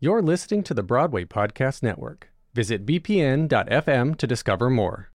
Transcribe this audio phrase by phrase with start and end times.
[0.00, 2.30] You're listening to the Broadway Podcast Network.
[2.54, 5.10] Visit bpn.fm to discover more.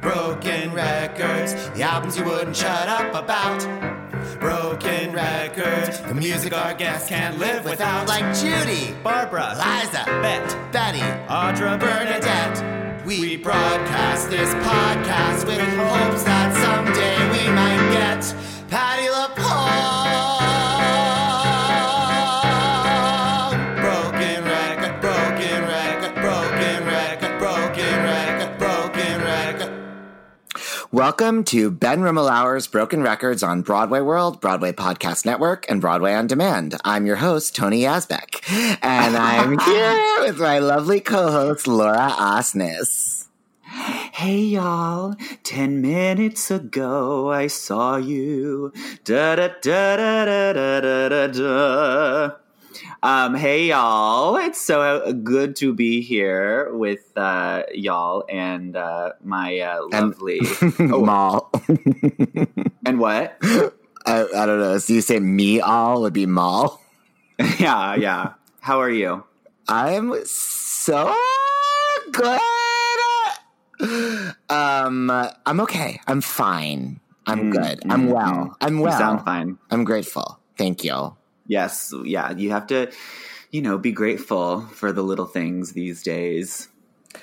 [0.00, 3.58] Broken records, the albums you wouldn't shut up about.
[4.38, 8.06] Broken records, the music our guests can't live without.
[8.06, 13.04] Like Judy, Barbara, Liza, Bette, Betty, Audra, Bernadette.
[13.04, 17.71] We broadcast this podcast with hopes that someday we might
[30.92, 36.26] Welcome to Ben Rimalower's Broken Records on Broadway World, Broadway Podcast Network, and Broadway On
[36.26, 36.78] Demand.
[36.84, 38.42] I'm your host, Tony Asbeck,
[38.82, 43.28] and I'm here with my lovely co-host, Laura Osnes.
[43.62, 48.70] Hey y'all, 10 minutes ago I saw you.
[49.04, 52.41] Da da da da da da da da.
[53.04, 59.58] Um, hey y'all, it's so good to be here with uh, y'all and uh, my
[59.58, 60.40] uh, And- lovely.
[60.78, 61.50] Mall.
[62.86, 63.36] and what?
[63.42, 64.78] I, I don't know.
[64.78, 66.80] So you say me all would be mall?
[67.58, 68.34] yeah, yeah.
[68.60, 69.24] How are you?
[69.68, 71.12] I'm so
[72.12, 72.40] good.
[74.48, 76.00] Um, I'm okay.
[76.06, 77.00] I'm fine.
[77.26, 77.82] I'm Mm, good.
[77.90, 78.26] I'm mm, well.
[78.26, 78.54] mm.
[78.60, 78.80] I'm well.
[78.80, 78.98] You well.
[78.98, 79.58] sound fine.
[79.70, 80.38] I'm grateful.
[80.56, 81.16] Thank you.
[81.46, 82.30] Yes, yeah.
[82.32, 82.90] You have to,
[83.50, 86.68] you know, be grateful for the little things these days.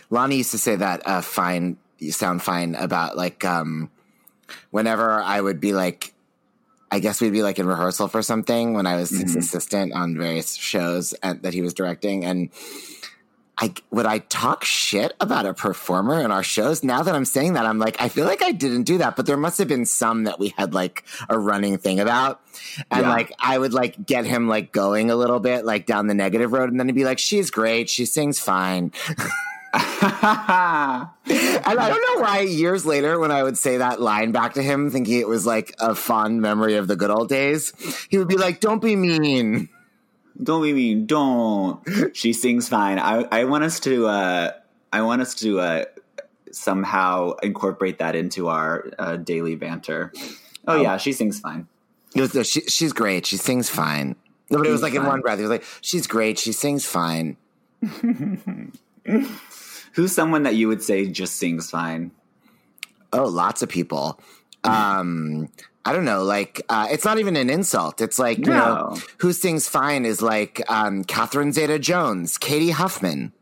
[0.09, 3.89] Lonnie used to say that uh, fine, you sound fine about like um,
[4.71, 6.13] whenever I would be like,
[6.91, 9.39] I guess we'd be like in rehearsal for something when I was his Mhm.
[9.39, 12.49] assistant on various shows and, that he was directing, and
[13.61, 16.81] I would I talk shit about a performer in our shows.
[16.83, 19.25] Now that I'm saying that, I'm like, I feel like I didn't do that, but
[19.25, 22.39] there must have been some that we had like a running thing about,
[22.89, 23.09] and Yeah.
[23.09, 26.53] like I would like get him like going a little bit like down the negative
[26.53, 28.93] road, and then he'd be like, "She's great, she sings fine."
[29.71, 29.81] And
[31.79, 34.89] I don't know why years later, when I would say that line back to him,
[34.89, 37.71] thinking it was like a fond memory of the good old days,
[38.09, 39.69] he would be like, Don't be mean.
[40.41, 41.05] Don't be mean.
[41.05, 41.81] Don't.
[42.15, 42.97] She sings fine.
[42.99, 44.07] I, I want us to.
[44.07, 44.51] Uh,
[44.91, 45.85] I want us to uh,
[46.51, 50.13] somehow incorporate that into our uh, daily banter.
[50.67, 51.67] Oh, yeah, she sings fine.
[52.15, 53.25] It was, she, she's great.
[53.25, 54.15] She sings fine.
[54.49, 55.37] No, but it was like in one breath.
[55.37, 56.39] He was like, She's great.
[56.39, 57.37] She sings fine.
[59.93, 62.11] Who's someone that you would say just sings fine?
[63.13, 64.19] Oh, lots of people.
[64.63, 65.49] Um,
[65.89, 66.21] I don't know.
[66.21, 67.99] Like, uh, it's not even an insult.
[67.99, 73.33] It's like, you know, who sings fine is like um, Catherine Zeta Jones, Cady Huffman.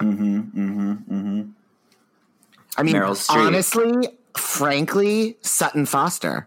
[0.00, 0.40] Mm-hmm.
[0.40, 0.92] Mm-hmm.
[0.92, 1.50] Mm-hmm.
[2.76, 2.96] I mean,
[3.30, 6.46] honestly, frankly, Sutton Foster.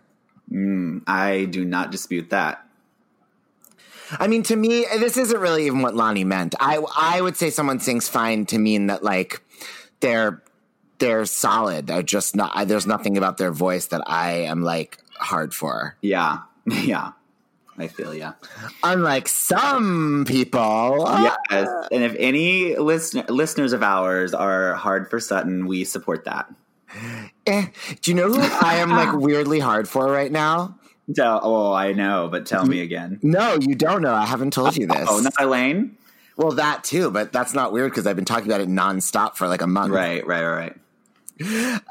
[0.51, 2.63] Mm, I do not dispute that.
[4.11, 6.53] I mean, to me, this isn't really even what Lonnie meant.
[6.59, 9.41] I I would say someone sings fine to mean that like
[10.01, 10.43] they're
[10.99, 11.87] they're solid.
[11.87, 12.51] They're just not.
[12.53, 15.97] I, there's nothing about their voice that I am like hard for.
[16.01, 16.39] Yeah.
[16.69, 17.11] Yeah.
[17.79, 18.33] I feel yeah.
[18.83, 21.05] Unlike some people.
[21.51, 21.69] Yes.
[21.91, 26.51] And if any listener, listeners of ours are hard for Sutton, we support that.
[27.45, 27.67] Eh,
[28.01, 30.79] do you know who I am like weirdly hard for right now?
[31.15, 33.19] Tell, oh, I know, but tell me again.
[33.21, 34.13] No, you don't know.
[34.13, 35.07] I haven't told you this.
[35.09, 35.97] Oh, not Elaine?
[36.35, 39.47] Well, that too, but that's not weird because I've been talking about it nonstop for
[39.47, 39.93] like a month.
[39.93, 40.75] Right, right, right, right.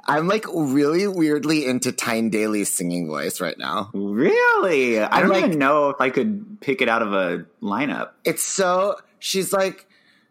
[0.06, 3.90] I'm like really weirdly into Tyne Daly's singing voice right now.
[3.94, 5.00] Really?
[5.00, 8.10] I don't like- even know if I could pick it out of a lineup.
[8.24, 9.86] It's so she's like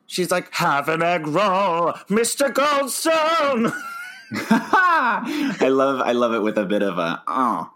[0.08, 2.54] she's like have an egg roll, Mr.
[2.54, 3.74] Goldstone.
[4.50, 7.72] I love I love it with a bit of a oh.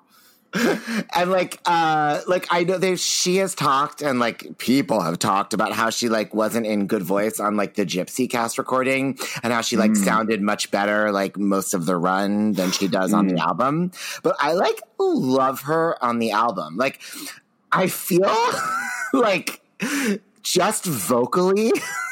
[0.54, 5.54] And like uh like I know they she has talked and like people have talked
[5.54, 9.54] about how she like wasn't in good voice on like the Gypsy cast recording and
[9.54, 13.28] how she like sounded much better like most of the run than she does on
[13.28, 13.92] the album.
[14.24, 16.78] But I like love her on the album.
[16.78, 17.00] Like
[17.72, 18.36] I feel
[19.14, 19.62] like
[20.42, 21.72] just vocally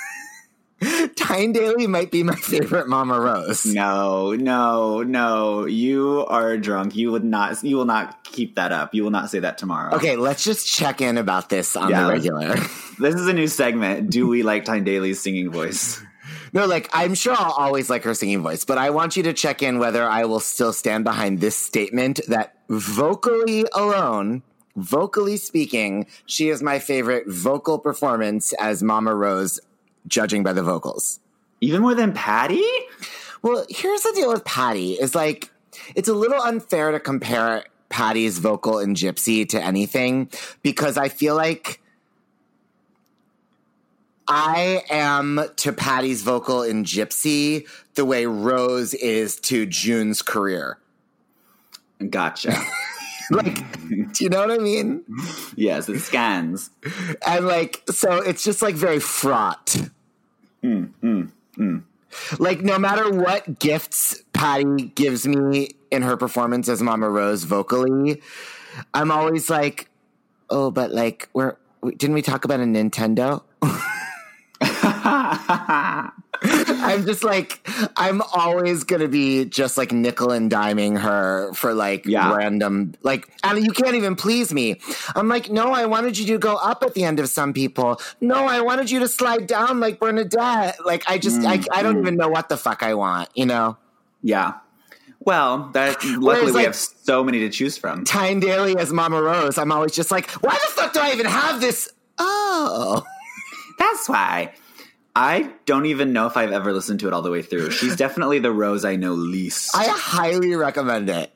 [1.15, 3.65] Tyne Daly might be my favorite Mama Rose.
[3.65, 5.65] No, no, no.
[5.65, 6.95] You are drunk.
[6.95, 8.93] You would not you will not keep that up.
[8.93, 9.95] You will not say that tomorrow.
[9.95, 12.55] Okay, let's just check in about this on Yeah, the regular.
[12.99, 14.09] This is a new segment.
[14.09, 16.01] Do we like Tyne Daly's singing voice?
[16.53, 19.33] No, like I'm sure I'll always like her singing voice, but I want you to
[19.33, 24.43] check in whether I will still stand behind this statement that vocally alone,
[24.75, 29.59] vocally speaking, she is my favorite vocal performance as Mama Rose,
[30.07, 31.19] judging by the vocals.
[31.61, 32.63] Even more than Patti?
[33.41, 35.51] Well, here's the deal with Patti is like
[35.95, 40.29] it's a little unfair to compare Patti's vocal in Gypsy to anything
[40.61, 41.81] because I feel like
[44.27, 50.77] I am to Patti's vocal in Gypsy the way Rose is to June's career.
[52.09, 52.59] Gotcha.
[53.31, 53.81] Like,
[54.13, 55.03] do you know what I mean?
[55.57, 56.69] yes, it scans.
[57.25, 59.75] And like, so it's just like very fraught.
[60.63, 61.83] Mm, mm, mm.
[62.39, 68.21] Like, no matter what gifts Patti gives me in her performance as Mama Rose vocally,
[68.93, 69.89] I'm always like,
[70.49, 73.43] oh, but like, we're, didn't we talk about a Nintendo?
[76.87, 82.05] I'm just like, I'm always gonna be just like nickel and diming her for like
[82.05, 82.35] Yeah.
[82.35, 84.79] random, like, and you can't even please me.
[85.15, 87.99] I'm like, no, I wanted you to go up at the end of some people.
[88.21, 90.85] No, I wanted you to slide down like Bernadette.
[90.85, 92.15] Like, I just, I, I don't even mm-hmm.
[92.15, 93.77] know what the fuck I want, you know?
[94.23, 94.55] Yeah.
[95.19, 98.05] Well, that luckily Whereas, we like- have so many to choose from.
[98.05, 101.25] Tyne Daly as Mama Rose, I'm always just like, why the fuck do I even
[101.25, 101.91] have this?
[102.17, 103.05] Oh.
[103.77, 104.53] That's why.
[105.17, 107.71] I don't even know if I've ever listened to it all the way through.
[107.71, 109.75] She's definitely the Rose I know least.
[109.75, 111.33] I highly recommend it.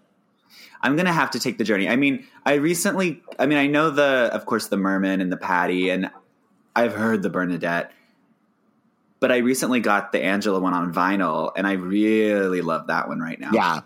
[0.83, 1.89] I'm gonna have to take the journey.
[1.89, 5.37] I mean, I recently, I mean, I know the, of course, the Merman and the
[5.37, 6.11] Patti, and
[6.75, 7.91] I've heard the Bernadette,
[9.19, 13.19] but I recently got the Angela one on vinyl, and I really love that one
[13.19, 13.51] right now.
[13.51, 13.81] Yeah.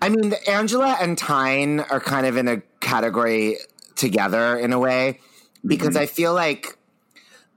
[0.00, 3.56] I mean, the Angela and Tyne are kind of in a category
[3.96, 5.20] together in a way
[5.64, 6.02] because Mm-hmm.
[6.02, 6.76] I feel like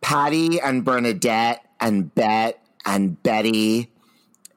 [0.01, 3.91] Patti and Bernadette and Bette and Betty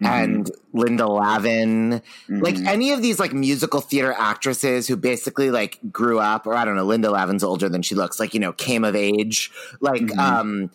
[0.02, 0.12] Mm-hmm.
[0.12, 6.18] and Linda Lavin, like any of these like musical theater actresses who basically like grew
[6.18, 8.82] up, or I don't know, Linda Lavin's older than she looks, like, you know, came
[8.82, 10.18] of age, like, Mm-hmm.
[10.18, 10.70] um,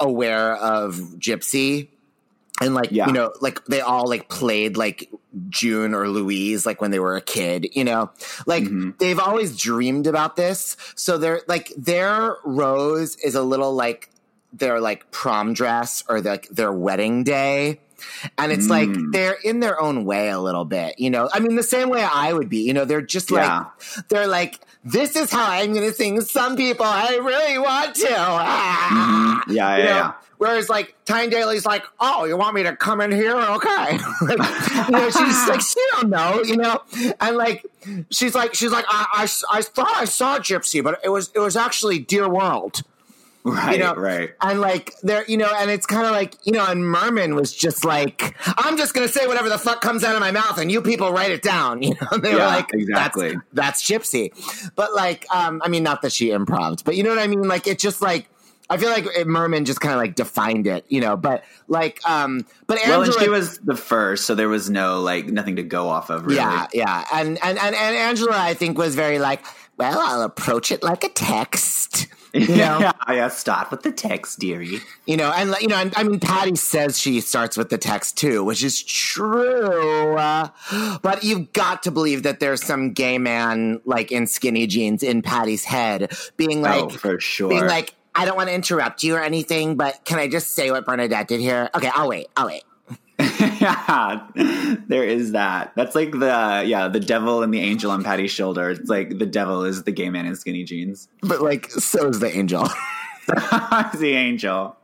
[0.00, 1.88] aware of Gypsy
[2.60, 3.06] and like Yeah.
[3.06, 5.10] you know like they all like played like
[5.48, 8.10] june or louise like when they were a kid you know
[8.46, 8.90] like Mm-hmm.
[8.98, 14.10] they've always dreamed about this so they're like their rose is a little like
[14.52, 17.80] their like prom dress or like their wedding day
[18.38, 19.12] and it's like Mm.
[19.12, 22.02] they're in their own way a little bit you know i mean the same way
[22.02, 23.58] i would be you know they're just Yeah.
[23.98, 28.14] like they're like this is how i'm gonna sing some people i really want to
[28.16, 29.42] Ah.
[29.48, 29.90] Yeah, yeah, know?
[29.90, 30.12] yeah.
[30.38, 33.36] Whereas like Tyne Daly's like, oh, you want me to come in here?
[33.36, 33.98] Okay.
[34.22, 36.82] like, you know, she's like, she don't know, you know?
[37.20, 37.64] And like,
[38.10, 41.38] she's like, she's like, I, I, I thought I saw Gypsy, but it was, it
[41.38, 42.82] was actually Dear World.
[43.46, 44.30] Right, You know, right.
[44.40, 47.52] And like there, you know, and it's kind of like, you know, and Merman was
[47.54, 50.70] just like, I'm just gonna say whatever the fuck comes out of my mouth, and
[50.70, 51.80] you people write it down.
[51.86, 53.36] You know, they were like, exactly.
[53.52, 54.72] That's, that's Gypsy.
[54.74, 57.46] But like, um, I mean, not that she improved, but you know what I mean.
[57.46, 58.28] Like, it just like.
[58.68, 61.16] I feel like Merman just kind of like defined it, you know.
[61.16, 65.00] But like, um, but Well, and Angela, she was the first, so there was no
[65.00, 66.26] like nothing to go off of.
[66.26, 66.36] Really.
[66.36, 69.44] yeah, yeah, and, and and and Angela, I think, was very like,
[69.76, 72.80] well, I'll approach it like a text, you know.
[72.80, 73.28] yeah, yeah.
[73.28, 74.80] Start with the text, dearie.
[75.06, 78.16] You know, and you know, and, I mean, Patti says she starts with the text
[78.16, 80.16] too, which is true.
[80.16, 80.48] Uh,
[81.02, 85.22] but you've got to believe that there's some gay man like in skinny jeans in
[85.22, 87.48] Patti's head, being like, oh, for sure.
[87.48, 90.70] being like, I don't want to interrupt you or anything, but can I just say
[90.70, 91.68] what Bernadette did here?
[91.74, 92.28] Okay, I'll wait.
[92.36, 92.64] I'll wait.
[93.18, 94.26] yeah,
[94.88, 95.72] there is that.
[95.74, 98.70] That's like the yeah, the devil and the angel on Patti's shoulder.
[98.70, 101.08] It's like the devil is the gay man in skinny jeans.
[101.22, 102.68] But like, so is the angel.
[103.26, 104.76] the angel.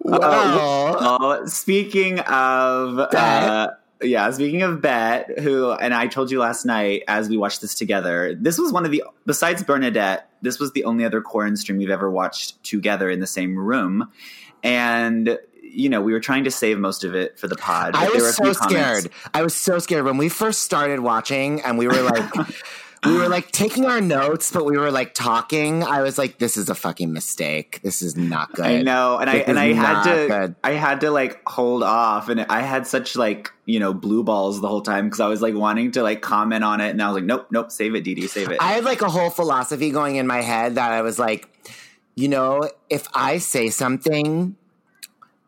[0.00, 0.96] Wow.
[1.00, 3.70] Oh, speaking of uh,
[4.02, 7.74] yeah, speaking of Bette, who and I told you last night as we watched this
[7.74, 8.34] together.
[8.34, 10.28] This was one of the besides Bernadette.
[10.46, 14.10] This was the only other Corin stream we've ever watched together in the same room,
[14.62, 17.94] and you know we were trying to save most of it for the pod.
[17.94, 19.10] I there were a was so scared.
[19.34, 22.32] I was so scared when we first started watching, and we were like,
[23.06, 25.82] we were like taking our notes, but we were like talking.
[25.82, 27.80] I was like, this is a fucking mistake.
[27.82, 28.66] This is not good.
[28.66, 30.56] I know, and I and I had to good.
[30.62, 34.60] I had to like hold off, and I had such like you know blue balls
[34.60, 37.08] the whole time because I was like wanting to like comment on it, and I
[37.08, 38.58] was like, nope, nope, save it, Dee Dee, save it.
[38.60, 41.48] I had like a whole philosophy going in my head that I was like,
[42.14, 44.56] you know, if I say something,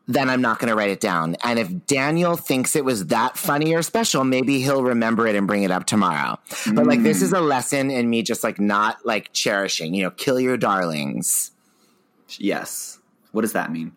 [0.09, 1.35] then I'm not going to write it down.
[1.43, 5.45] And if Daniel thinks it was that funny or special, maybe he'll remember it and
[5.45, 6.39] bring it up tomorrow.
[6.73, 10.09] But like, this is a lesson in me just like not like cherishing, you know,
[10.09, 11.51] kill your darlings.
[12.39, 12.97] yes.
[13.31, 13.91] What does that mean?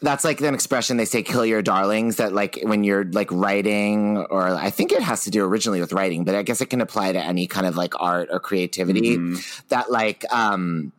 [0.00, 4.18] That's like an expression they say, kill your darlings, that like when you're like writing,
[4.18, 6.80] or I think it has to do originally with writing, but I guess it can
[6.80, 9.18] apply to any kind of like art or creativity
[9.68, 10.92] that like, um,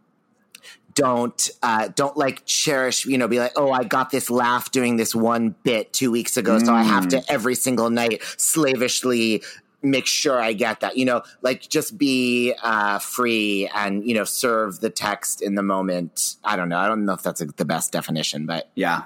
[0.98, 4.98] don't uh, don't like cherish you know be like oh i got this laugh doing
[4.98, 9.44] this one bit two weeks ago so i have to every single night slavishly
[9.84, 10.98] make sure I get that.
[10.98, 15.64] You know, like just be uh, free and you know serve the text in the
[15.64, 16.36] moment.
[16.44, 16.78] I don't know.
[16.78, 19.04] I don't know if that's the best definition, but Yeah,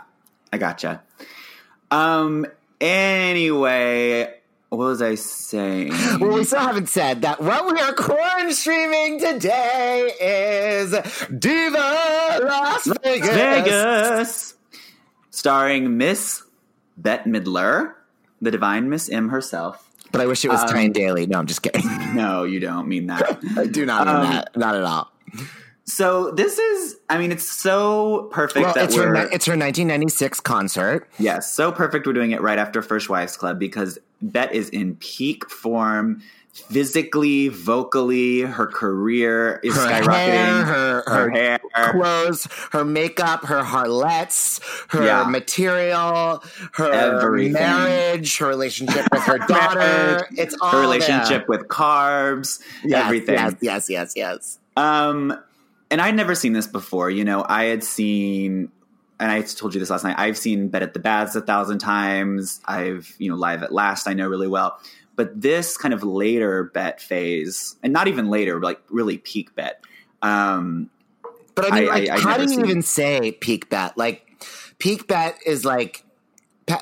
[0.52, 1.02] I gotcha.
[1.90, 2.46] Um.
[2.80, 4.34] Anyway,
[4.72, 5.90] what was I saying?
[6.20, 10.92] well, we still haven't said that what we are corn streaming today is
[11.28, 13.30] Diva Las Vegas.
[13.30, 14.54] Vegas,
[15.30, 16.44] starring Miss
[16.98, 17.94] Bette Midler,
[18.42, 19.88] the divine Miss M herself.
[20.14, 21.26] But I wish it was Um, Tyne Daly.
[21.28, 21.84] No, I'm just kidding.
[22.16, 23.40] No, you don't mean that.
[23.58, 24.56] I do not mean Um, that.
[24.58, 25.12] Not at all.
[25.92, 29.46] So this is, I mean, it's so perfect Well, that it's her, we're ni- it's
[29.46, 31.06] her 1996 concert.
[31.20, 32.08] yes, so perfect.
[32.08, 36.22] We're doing it right after First Wives Club because Bette is in peak form,
[36.54, 38.40] physically, vocally.
[38.42, 40.06] Her career is Her skyrocketing.
[40.06, 41.60] hair, her, her her hair.
[41.92, 45.24] clothes, her makeup, her harlettes, her Yeah.
[45.26, 46.42] material,
[46.74, 47.52] her Everything.
[47.54, 50.26] marriage, her relationship with her daughter.
[50.38, 51.58] It's all her relationship there.
[51.60, 53.36] with carbs, Yes, everything.
[53.36, 54.58] Yes, yes, yes, yes.
[54.78, 55.38] Um,
[55.92, 57.10] and I'd never seen this before.
[57.12, 58.72] You know, I had seen,
[59.20, 60.16] and I told you this last night.
[60.18, 62.60] I've seen Bette at the Baths a thousand times.
[62.66, 64.08] I've you know Live at Last.
[64.08, 64.80] I know really well.
[65.16, 69.76] But this kind of later Bette phase, and not even later, like really peak Bette.
[70.24, 70.90] Um,
[71.54, 73.94] But I mean, I- like, I- how do you even say peak Bette?
[73.98, 74.26] Like,
[74.80, 76.06] peak Bette is like,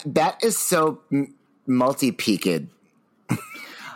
[0.05, 1.01] Bette is so
[1.65, 2.67] multi-peaked.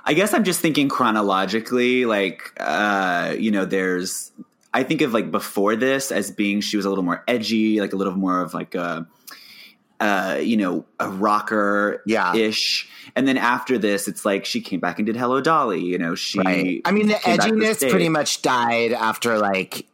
[0.06, 4.32] I guess I'm just thinking chronologically, like, uh, you know, there's,
[4.74, 7.94] I think of like before this as being she was a little more edgy, like
[7.94, 9.08] a little more of like a,
[10.00, 12.36] uh, you know, a rocker Yeah.
[12.36, 12.90] ish.
[13.16, 16.16] And then after this, it's like she came back and did Hello Dolly, you know,
[16.16, 16.82] she, Right.
[16.86, 19.86] I mean, the came back to edginess pretty much died after like,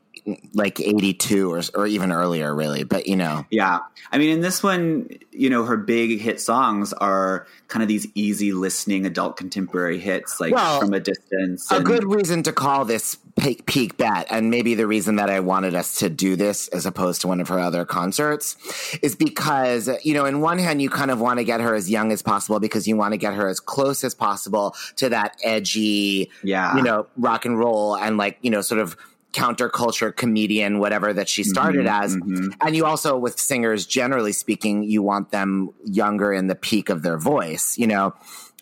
[0.54, 2.84] like 82 or, or even earlier, really.
[2.84, 3.80] But, you know, Yeah.
[4.12, 8.08] I mean, in this one, you know, her big hit songs are kind of these
[8.16, 11.72] easy listening adult contemporary hits, like Well, from a distance.
[11.72, 15.40] a good reason to call this peak, peak Bette, and maybe the reason that I
[15.40, 18.58] wanted us to do this as opposed to one of her other concerts
[19.02, 21.90] is because, you know, in one hand, you kind of want to get her as
[21.90, 25.38] young as possible because you want to get her as close as possible to that
[25.44, 26.76] edgy, Yeah.
[26.76, 28.98] you know, rock and roll and like, you know, sort of
[29.34, 32.16] counterculture comedian, whatever that she started Mhm, as.
[32.18, 32.54] mhm.
[32.62, 37.04] And you also, with singers, generally speaking, you want them younger in the peak of
[37.04, 38.14] their voice, you know?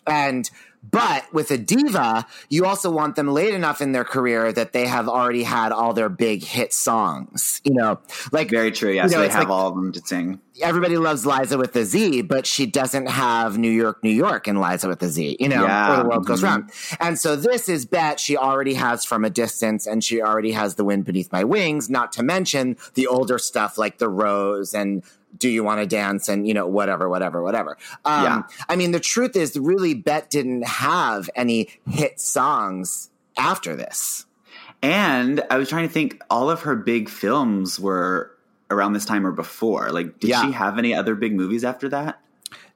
[0.06, 0.50] And,
[0.82, 4.86] but with a diva, you also want them late enough in their career that they
[4.86, 7.98] have already had all their big hit songs, you know?
[8.32, 8.92] Like, Very true.
[8.92, 10.40] Yes, you know, they have like- all of them to sing.
[10.60, 14.60] everybody loves Liza with the Z, but she doesn't have New York, New York in
[14.60, 16.44] Liza with the Z, you know, Yeah, or the world goes mhm.
[16.44, 16.70] round.
[16.98, 20.74] And so this is Bette she already has from a distance and she already has
[20.74, 25.04] the wind beneath my wings, not to mention the older stuff like the rose and
[25.36, 28.42] do you want to dance and you know whatever whatever whatever um, Yeah.
[28.68, 34.24] i mean the truth is really Bette didn't have any hit songs after this
[34.82, 38.30] And I was trying to think, all of her big films were
[38.70, 39.90] around this time or before.
[39.90, 40.42] Like, did Yeah.
[40.46, 42.20] she have any other big movies after that?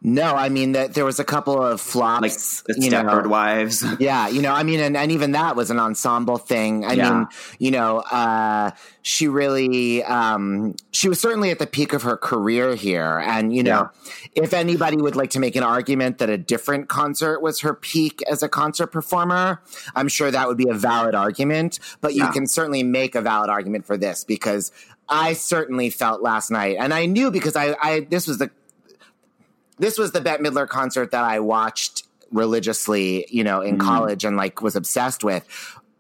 [0.02, 2.23] No i mean that there was a couple of flops
[2.68, 3.02] Like the you know.
[3.02, 3.85] Stepford Wives?
[3.99, 6.85] Yeah, you know, I mean, and, and even that was an ensemble thing.
[6.85, 7.12] I Yeah.
[7.12, 7.26] mean,
[7.59, 8.71] you know, uh,
[9.02, 13.18] she really, um, she was certainly at the peak of her career here.
[13.25, 13.90] And, you know,
[14.35, 18.23] if anybody would like to make an argument that a different concert was her peak
[18.30, 19.62] as a concert performer,
[19.94, 21.78] I'm sure that would be a valid argument.
[22.00, 22.32] But you Yeah.
[22.32, 24.73] can certainly make a valid argument for this because
[25.09, 28.50] I certainly felt last night, and I knew because I, I this was the
[29.82, 33.80] this was the Bette Midler concert that I watched religiously, you know, in mm.
[33.80, 35.44] college and like was obsessed with.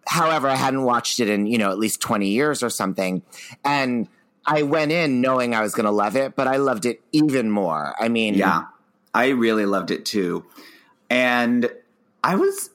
[0.06, 3.22] However, I hadn't watched it in, you know, at least 20 years or something.
[3.64, 4.06] And
[4.46, 7.50] I went in knowing I was going to love it, but I loved it even
[7.50, 7.96] more.
[7.98, 8.66] I mean, Yeah,
[9.12, 10.44] I really loved it too.
[11.10, 11.68] And
[12.22, 12.70] I was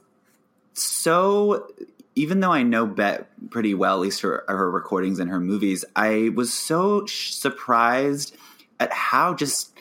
[0.74, 1.72] so,
[2.16, 5.86] even though I know Bette pretty well, at least her, her recordings and her movies,
[5.96, 8.36] I was so sh- surprised
[8.78, 9.77] at how just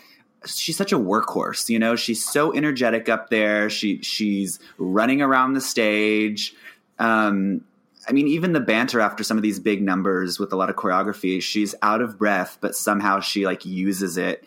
[0.47, 1.69] she's such a workhorse.
[1.69, 3.69] You know, she's so energetic up there.
[3.71, 6.55] She she's running around the stage.
[6.99, 7.62] Um,
[8.09, 10.76] I mean, even the banter after some of these big numbers with a lot of
[10.76, 14.45] choreography, she's out of breath, but somehow she like uses it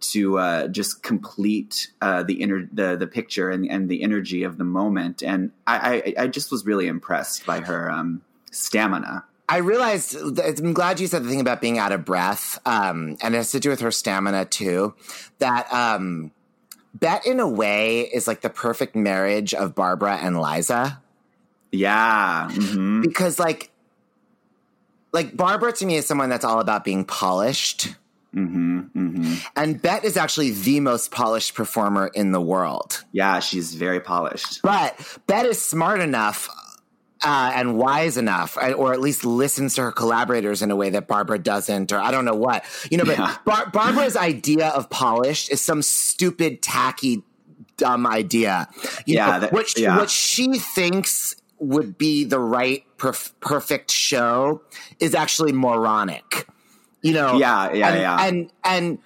[0.00, 4.58] to uh, just complete uh, the inner the the picture and, and the energy of
[4.58, 5.22] the moment.
[5.22, 9.24] And I, I I just was really impressed by her um, stamina.
[9.52, 13.34] I realized, I'm glad you said the thing about being out of breath, um, and
[13.34, 14.94] it has to do with her stamina too.
[15.40, 16.30] That um,
[16.94, 21.02] Bette, in a way, is like the perfect marriage of Barbara and Liza.
[21.70, 22.48] Yeah.
[22.50, 23.70] hmm because like
[25.12, 27.94] like Barbara to me is someone that's all about being polished
[28.34, 29.34] Mm-hmm, mm-hmm.
[29.56, 33.04] And Bette is actually the most polished performer in the world.
[33.12, 34.62] Yeah, she's very polished.
[34.62, 36.48] But Bette is smart enough
[37.24, 40.90] uh, and wise enough, uh, or at least listens to her collaborators in a way
[40.90, 42.64] that Barbara doesn't, or I don't know what.
[42.90, 43.36] You know, but Yeah.
[43.44, 47.22] Bar- Barbara's idea of polished is some stupid, tacky,
[47.76, 48.68] dumb idea.
[49.06, 49.96] You Yeah, know, that- what, she, yeah.
[49.98, 54.62] what she thinks would be the right perf- perfect show
[54.98, 56.46] is actually moronic.
[57.02, 58.26] You know, Yeah, yeah, and, yeah.
[58.26, 58.98] and and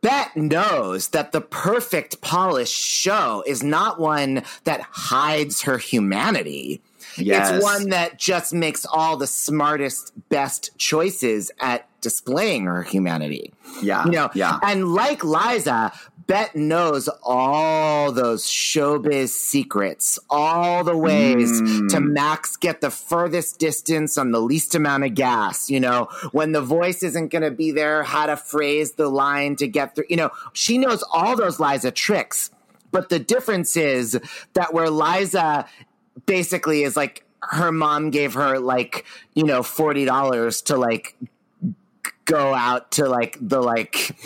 [0.00, 6.80] Bette knows that the perfect polished show is not one that hides her humanity.
[7.16, 7.50] Yes.
[7.50, 13.52] It's one that just makes all the smartest, best choices at displaying her humanity.
[13.82, 14.58] Yeah, You know, yeah.
[14.62, 15.92] and like Liza,
[16.26, 21.88] Bette knows all those showbiz secrets, all the ways Mm.
[21.90, 25.68] to max get the furthest distance on the least amount of gas.
[25.68, 29.56] You know, when the voice isn't going to be there, how to phrase the line
[29.56, 30.04] to get through.
[30.08, 32.50] You know, she knows all those Liza tricks.
[32.92, 34.18] But the difference is
[34.54, 35.66] that where Liza
[36.26, 39.04] basically is like her mom gave her like,
[39.34, 41.16] you know, $40 to like
[42.24, 44.16] go out to like the like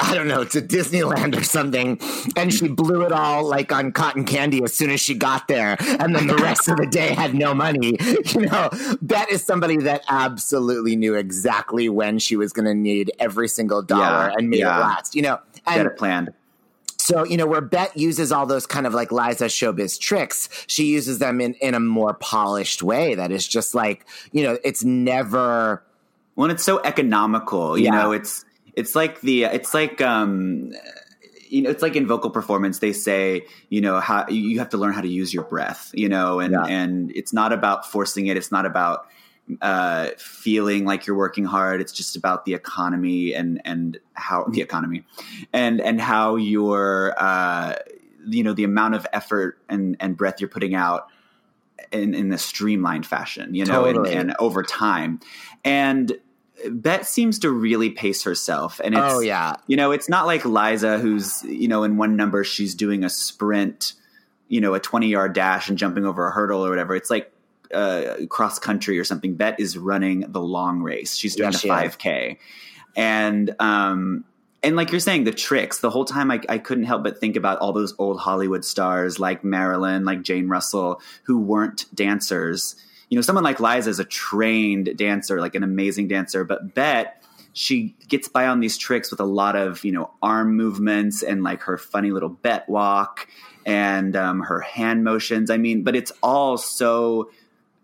[0.00, 1.98] I don't know to Disneyland or something,
[2.36, 5.76] and she blew it all like on cotton candy as soon as she got there,
[5.80, 7.96] and then the rest of the day had no money.
[8.28, 8.68] You know,
[9.00, 13.80] Bette is somebody that absolutely knew exactly when she was going to need every single
[13.82, 14.76] dollar Yeah, and made yeah.
[14.76, 15.14] it last.
[15.16, 16.32] You know, Get and it planned.
[17.08, 20.84] So, you know, where Bette uses all those kind of like Liza showbiz tricks, she
[20.84, 24.84] uses them in, in a more polished way that is just like, you know, it's
[24.84, 25.82] never.
[26.36, 27.78] Well, it's so economical.
[27.78, 27.90] You Yeah.
[27.92, 30.72] know, it's it's like the it's like um
[31.48, 34.76] you know it's like in vocal performance they say you know how you have to
[34.76, 36.66] learn how to use your breath you know and Yeah.
[36.66, 39.06] and it's not about forcing it it's not about
[39.62, 44.60] uh feeling like you're working hard it's just about the economy and and how the
[44.60, 45.04] economy
[45.52, 47.74] and and how your uh
[48.26, 51.08] you know the amount of effort and and breath you're putting out
[51.92, 54.14] in in a streamlined fashion you know Totally.
[54.14, 55.20] and, and over time
[55.64, 56.12] and
[56.68, 59.54] Bette seems to really pace herself, and it's Oh, yeah.
[59.68, 63.08] you know it's not like Liza who's you know in one number she's doing a
[63.08, 63.92] sprint,
[64.48, 66.96] you know a twenty yard dash and jumping over a hurdle or whatever.
[66.96, 67.32] It's like
[67.72, 69.34] uh, cross country or something.
[69.34, 71.16] Bette is running the long race.
[71.16, 72.38] She's doing Yeah, a five k,
[72.96, 74.24] and um
[74.62, 75.78] and like you're saying the tricks.
[75.78, 79.20] The whole time I, I couldn't help but think about all those old Hollywood stars
[79.20, 82.74] like Marilyn, like Jane Russell, who weren't dancers
[83.08, 87.10] you know, someone like Liza is a trained dancer, like an amazing dancer, but Bette,
[87.54, 91.42] she gets by on these tricks with a lot of, you know, arm movements and
[91.42, 93.26] like her funny little Bette walk
[93.64, 95.50] and um, her hand motions.
[95.50, 97.30] I mean, but it's all so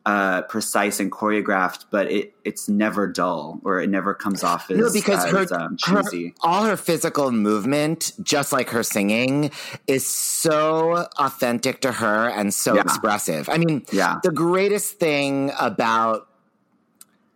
[0.06, 4.76] uh, precise and choreographed, but it it's never dull or it never comes off as,
[4.78, 6.02] No, because her, as, um, her-
[6.42, 9.50] all her physical movement, just like her singing,
[9.86, 12.82] is so authentic to her and so Yeah.
[12.82, 13.48] expressive.
[13.48, 14.18] I mean, Yeah.
[14.22, 16.28] the greatest thing about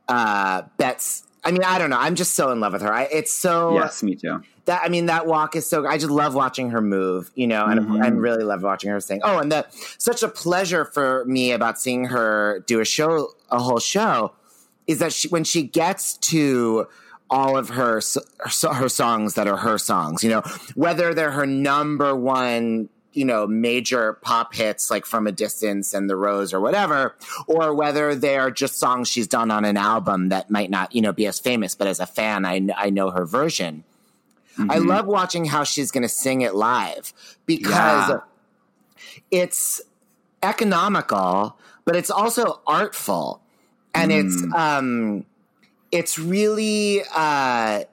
[0.09, 1.23] uh, Bette's.
[1.49, 1.99] I mean, I don't know.
[1.99, 2.93] I'm just so in love with her.
[2.93, 4.43] I, it's so yes, me too.
[4.67, 7.65] that I mean that walk is so I just love watching her move, you know,
[7.65, 8.07] and Mhm.
[8.07, 9.21] and really love watching her sing.
[9.25, 13.59] Oh, and the such a pleasure for me about seeing her do a show, a
[13.59, 14.33] whole show,
[14.87, 16.87] is that she, when she gets to
[17.31, 18.01] all of her
[18.73, 20.43] her songs that are her songs, you know,
[20.75, 26.09] whether they're her number one you know major pop hits like from a distance and
[26.11, 27.15] the rose or whatever
[27.47, 31.01] or whether they are just songs she's done on an album that might not you
[31.01, 33.85] know be as famous but as a fan i, I know her version
[34.61, 34.89] I Mhm.
[34.89, 37.13] love watching how she's going to sing it live
[37.47, 38.19] because Yeah.
[39.31, 39.81] it's
[40.43, 43.41] economical, but it's also artful,
[43.95, 44.55] and it's Mm.
[44.59, 45.25] um,
[45.93, 47.03] it's really.
[47.15, 47.85] Uh,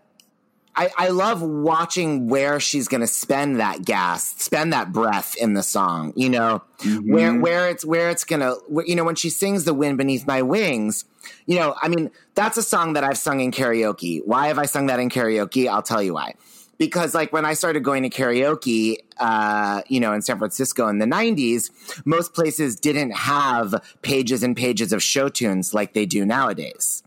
[0.77, 5.53] I, I love watching where she's going to spend that gas, spend that breath in
[5.53, 6.11] the song.
[6.15, 6.61] You know,
[7.05, 7.41] where Mhm.
[7.41, 8.55] where it's where it's gonna.
[8.67, 11.05] where- You know, when she sings "The Wind Beneath My Wings,"
[11.45, 14.21] you know, I mean, that's a song that I've sung in karaoke.
[14.25, 15.67] Why have I sung that in karaoke?
[15.69, 16.33] I'll tell you why.
[16.77, 20.99] Because like when I started going to karaoke, uh, you know, in San Francisco in
[20.99, 21.71] the '90s,
[22.03, 27.01] most places didn't have pages and pages of show tunes like they do nowadays.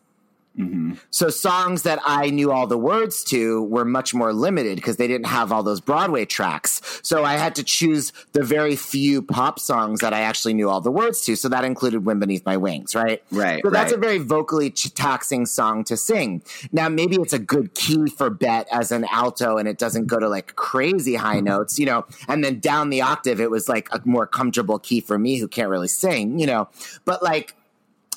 [0.59, 0.99] Mhm.
[1.11, 5.07] So songs that I knew all the words to were much more limited because they
[5.07, 6.81] didn't have all those Broadway tracks.
[7.03, 10.81] So I had to choose the very few pop songs that I actually knew all
[10.81, 11.37] the words to.
[11.37, 13.23] So that included "Wind Beneath My Wings," right?
[13.31, 13.99] Right, So that's right.
[13.99, 16.43] a very vocally ch- taxing song to sing.
[16.73, 20.19] Now maybe it's a good key for Bette as an alto, and it doesn't go
[20.19, 22.05] to like crazy high notes, you know.
[22.27, 25.47] And then down the octave, it was like a more comfortable key for me who
[25.47, 26.69] can't really sing, you know.
[27.05, 27.55] But like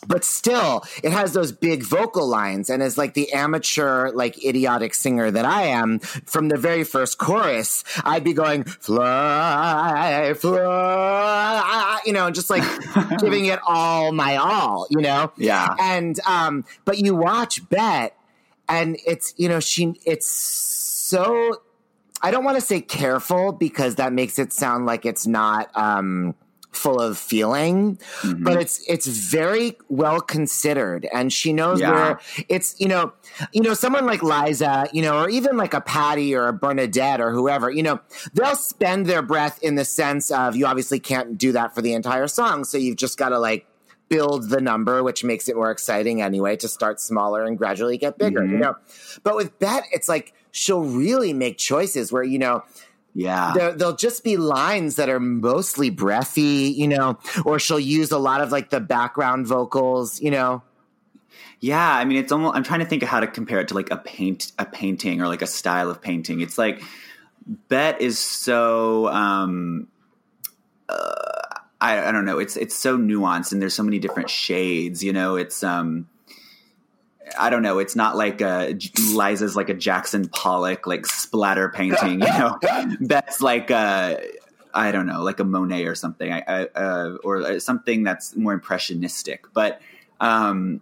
[0.08, 4.94] but still it has those big vocal lines and as like the amateur like idiotic
[4.96, 12.14] singer that i am from the very first chorus i'd be going fly fly you
[12.14, 12.64] know just like
[13.20, 15.76] giving it all my all you know Yeah.
[15.80, 18.14] and um but you watch Bette
[18.68, 21.62] and it's you know she it's so
[22.22, 26.36] i don't want to say careful because that makes it sound like it's not um
[26.72, 28.48] full of feeling but mm-hmm.
[28.48, 31.92] it's it's very well considered and she knows Yeah.
[31.92, 33.12] where it's you know
[33.52, 37.20] you know someone like liza you know or even like a Patti or a bernadette
[37.20, 38.00] or whoever you know
[38.34, 41.94] they'll spend their breath in the sense of you obviously can't do that for the
[41.94, 43.68] entire song so you've just got to like
[44.08, 48.18] build the number which makes it more exciting anyway to start smaller and gradually get
[48.18, 48.62] bigger you mm-hmm.
[48.62, 48.76] know?
[49.24, 52.64] But with Bette it's like she'll really make choices where you know
[53.14, 53.52] Yeah.
[53.56, 58.18] there, there'll just be lines that are mostly breathy, you know, or she'll use a
[58.18, 60.64] lot of like the background vocals, you know.
[61.60, 62.56] Yeah, I mean, it's almost.
[62.56, 65.22] I'm trying to think of how to compare it to like a paint, a painting,
[65.22, 66.42] or like a style of painting.
[66.42, 66.82] It's like
[67.68, 69.08] Bette is so.
[69.08, 69.88] um
[70.90, 71.42] uh,
[71.80, 72.40] I, I don't know.
[72.40, 75.04] It's it's so nuanced, and there's so many different shades.
[75.04, 76.08] You know, it's um.
[77.38, 77.80] I don't know.
[77.80, 78.78] It's not like a
[79.14, 82.22] Liza's like a Jackson Pollock like splatter painting.
[82.22, 82.60] You know,
[83.02, 84.22] that's like a.
[84.74, 88.54] I don't know, like a Monet or something, I, I, uh, or something that's more
[88.54, 89.44] impressionistic.
[89.54, 89.82] But
[90.22, 90.80] um,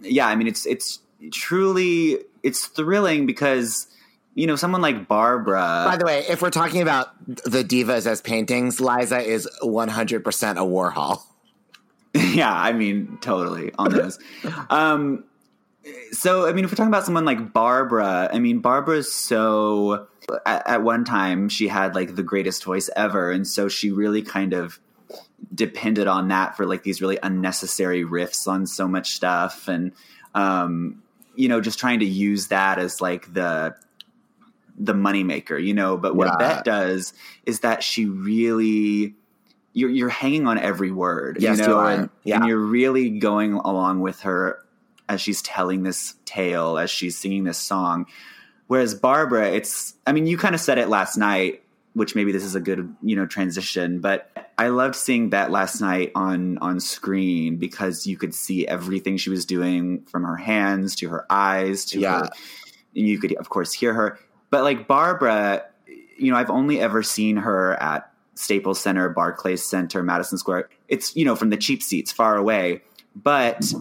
[0.00, 1.00] yeah, I mean, it's it's
[1.32, 3.86] truly it's thrilling because
[4.34, 5.84] you know someone like Barbara.
[5.86, 10.54] By the way, if we're talking about the divas as paintings, Liza is 100% a
[10.60, 11.22] Warhol.
[12.14, 14.18] yeah, I mean, totally on those.
[14.70, 15.24] um,
[16.12, 20.06] so, I mean, if we're talking about someone like Barbara, I mean, Barbara's so.
[20.46, 24.22] At, at one time, she had like the greatest voice ever, and so she really
[24.22, 24.78] kind of
[25.52, 29.90] depended on that for like these really unnecessary riffs on so much stuff, and
[30.34, 31.02] um,
[31.34, 33.74] you know, just trying to use that as like the
[34.78, 35.96] the moneymaker, you know.
[35.96, 36.36] But what Yeah.
[36.38, 37.12] Bette does
[37.44, 39.16] is that she really
[39.72, 41.90] you're you're hanging on every word, Yes, you you know, are.
[41.90, 42.36] and, Yeah.
[42.36, 44.61] and you're really going along with her
[45.12, 48.06] as she's telling this tale, as she's singing this song.
[48.66, 51.62] Whereas Barbara, it's I mean, you kind of said it last night,
[51.94, 55.80] which maybe this is a good, you know, transition, but I loved seeing Bette last
[55.80, 60.96] night on on screen because you could see everything she was doing from her hands
[60.96, 62.20] to her eyes to Yeah.
[62.20, 62.30] her
[62.94, 64.18] and you could of course hear her.
[64.50, 65.64] But like Barbara,
[66.18, 70.68] you know, I've only ever seen her at Staples Center, Barclays Center, Madison Square.
[70.88, 72.82] It's, you know, from the cheap seats far away.
[73.16, 73.72] But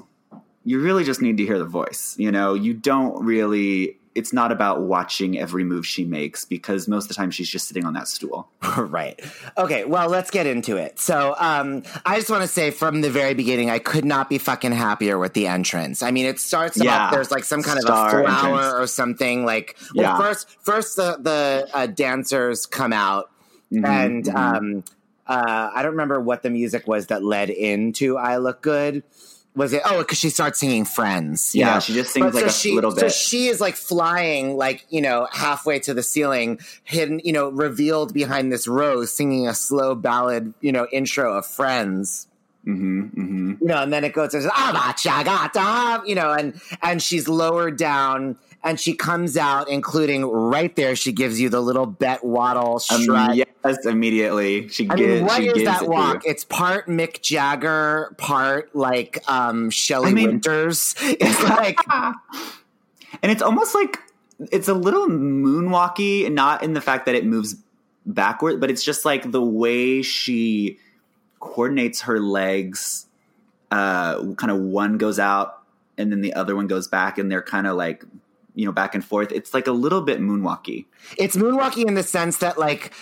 [0.64, 2.16] you really just need to hear the voice.
[2.18, 7.06] You know, you don't really it's not about watching every move she makes because most
[7.06, 8.50] of the time she's just sitting on that stool.
[8.78, 9.18] right.
[9.58, 11.00] Okay, well, let's get into it.
[11.00, 14.38] So, um, I just want to say from the very beginning, I could not be
[14.38, 16.04] fucking happier with the entrance.
[16.04, 17.06] I mean, it starts Yeah.
[17.06, 18.74] off, there's like some kind Star of a flower entrance.
[18.84, 19.46] or something.
[19.46, 20.18] Like, well, Yeah.
[20.18, 23.32] first, first the, the uh, dancers come out,
[23.72, 24.84] Mm-hmm, and um,
[25.26, 29.04] uh, I don't remember what the music was that led into I Look Good.
[29.54, 29.82] Was it?
[29.84, 31.54] Oh, because she starts singing Friends.
[31.54, 31.80] you Yeah, know?
[31.82, 33.02] she just sings, like, a she, little bit.
[33.02, 37.50] So she is like flying, like you know, halfway to the ceiling, hidden, you know,
[37.50, 42.28] revealed behind this rose, singing a slow ballad, you know, intro of Friends.
[42.66, 43.54] Mm-hmm, mm-hmm.
[43.60, 48.38] You know, and then it goes, "Ah, chagata," you know, and and she's lowered down,
[48.64, 53.32] and she comes out, including right there, she gives you the little Bette Waddle strut.
[53.32, 54.68] Um, yes, immediately.
[54.70, 56.22] She I gives, mean, what she is gives that it walk?
[56.26, 60.96] It's part Mick Jagger, part like um Shelley I mean- Winters.
[61.02, 61.80] It's like
[63.24, 63.98] And it's almost like
[64.52, 67.56] it's a little moonwalky, not in the fact that it moves
[68.06, 70.78] backward, but it's just like the way she
[71.40, 73.06] coordinates her legs.
[73.72, 75.60] Uh, kind of one goes out
[75.98, 78.04] and then the other one goes back, and they're kind of like
[78.56, 79.32] you know back and forth.
[79.32, 80.86] It's like a little bit moonwalky.
[81.18, 82.94] it's moonwalky in the sense that like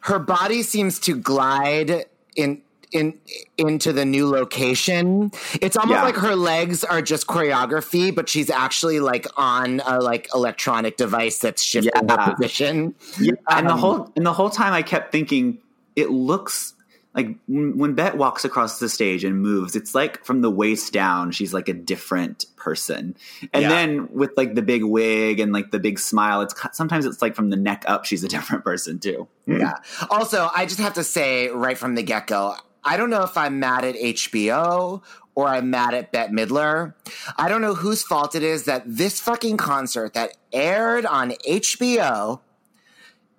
[0.00, 2.04] her body seems to glide
[2.36, 3.18] in in
[3.58, 5.32] into the new location.
[5.60, 6.04] It's almost Yeah.
[6.04, 11.38] like her legs are just choreography, but she's actually like on a like electronic device
[11.38, 12.16] that's shifting Yeah.
[12.34, 12.94] position.
[13.18, 15.58] Yeah, and the Um, whole and the whole time I kept thinking
[15.96, 16.74] it looks
[17.16, 20.92] like when when Bet walks across the stage and moves, it's like from the waist
[20.92, 23.16] down, she's like a different person.
[23.52, 23.68] And Yeah.
[23.70, 27.34] then with like the big wig and like the big smile, it's sometimes it's like
[27.34, 29.26] from the neck up, she's a different person too.
[29.46, 29.60] Hmm.
[29.60, 29.72] Yeah.
[30.10, 33.36] Also, I just have to say right from the get go, I don't know if
[33.36, 35.02] I'm mad at HBO
[35.34, 36.94] or I'm mad at Bette Midler.
[37.38, 42.40] I don't know whose fault it is that this fucking concert that aired on HBO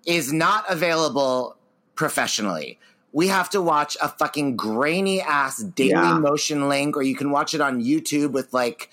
[0.06, 1.58] is not available
[1.96, 2.80] professionally.
[3.12, 6.18] We have to watch a fucking grainy ass Daily Yeah.
[6.20, 8.90] Motion link, or you can watch it on YouTube with like,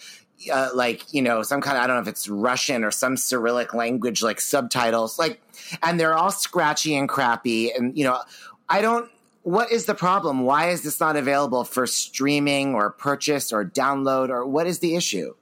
[0.53, 3.16] uh, like you know, some kind of I don't know if it's Russian or some
[3.16, 5.40] Cyrillic language like subtitles, like,
[5.83, 8.20] and they're all scratchy and crappy, and you know,
[8.68, 9.11] I don't.
[9.42, 10.44] What is the problem?
[10.44, 14.96] Why is this not available for streaming or purchase or download or what is the
[14.96, 15.35] issue?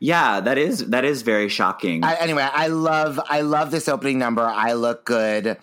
[0.00, 2.02] Yeah, that is that is very shocking.
[2.02, 4.42] I, anyway, I love I love this opening number.
[4.42, 5.56] I look good.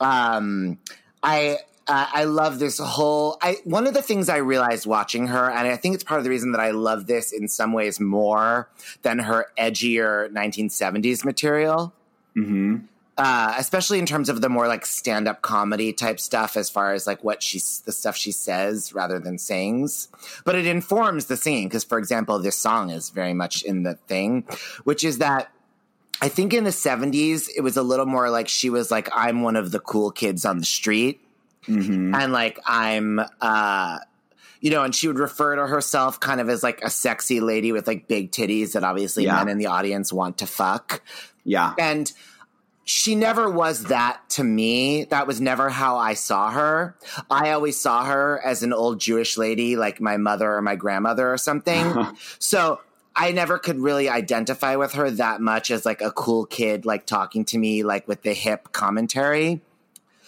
[0.00, 0.78] Um,
[1.24, 3.38] I uh, I love this whole.
[3.42, 6.24] I one of the things I realized watching her, and I think it's part of
[6.24, 8.68] the reason that I love this in some ways more
[9.02, 11.92] than her edgier 1970s material.
[12.34, 12.76] hmm
[13.16, 17.06] Uh, especially in terms of the more like stand-up comedy type stuff, as far as
[17.06, 20.08] like what she's the stuff she says rather than sings,
[20.44, 21.68] but it informs the singing.
[21.68, 24.44] Because, for example, this song is very much in the thing,
[24.82, 25.53] which is that
[26.20, 29.42] I think in the 70s, it was a little more like she was like, I'm
[29.42, 31.20] one of the cool kids on the street.
[31.66, 33.98] hmm And like, I'm, uh,
[34.60, 37.72] you know, and she would refer to herself kind of as like a sexy lady
[37.72, 39.36] with like big titties that obviously Yeah.
[39.36, 41.02] men in the audience want to fuck.
[41.44, 41.74] Yeah.
[41.78, 42.10] And
[42.86, 45.04] she never was that to me.
[45.04, 46.96] That was never how I saw her.
[47.30, 51.30] I always saw her as an old Jewish lady, like my mother or my grandmother
[51.32, 51.94] or something.
[52.38, 52.80] so
[53.16, 57.06] I never could really identify with her that much as like a cool kid, like
[57.06, 59.60] talking to me, like with the hip commentary.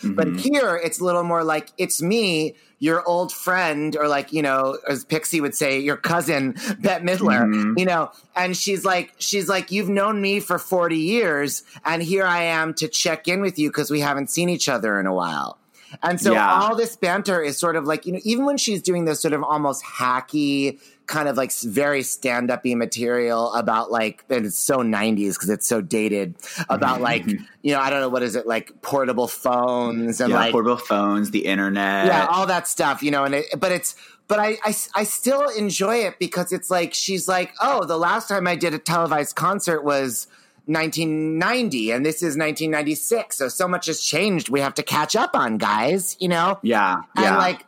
[0.05, 0.41] But Mhm.
[0.41, 4.77] here, it's a little more like it's me, your old friend, or like you know,
[4.87, 7.47] as Pixie would say, your cousin Bette Midler.
[7.49, 7.79] Mhm.
[7.79, 12.25] You know, and she's like, she's like, you've known me for forty years, and here
[12.27, 15.15] I am to check in with you because we haven't seen each other in a
[15.15, 15.57] while.
[16.03, 16.53] And so Yeah.
[16.53, 19.33] all this banter is sort of like you know, even when she's doing this sort
[19.33, 24.59] of almost hacky kind of like very stand up y material about like, and it's
[24.59, 26.35] so 90s because it's so dated
[26.69, 30.37] about like, you know, I don't know, what is it, like portable phones and yeah,
[30.37, 32.07] like, portable phones, the internet.
[32.07, 33.95] yeah, all that stuff, you know, and it, but it's,
[34.29, 38.29] but I, I, I still enjoy it because it's like, she's like, oh, the last
[38.29, 40.27] time I did a televised concert was
[40.65, 43.39] 1990 and this is 1996.
[43.39, 44.49] So, so much has changed.
[44.49, 46.59] We have to catch up on, guys, you know?
[46.63, 47.39] yeah, And yeah.
[47.39, 47.65] like,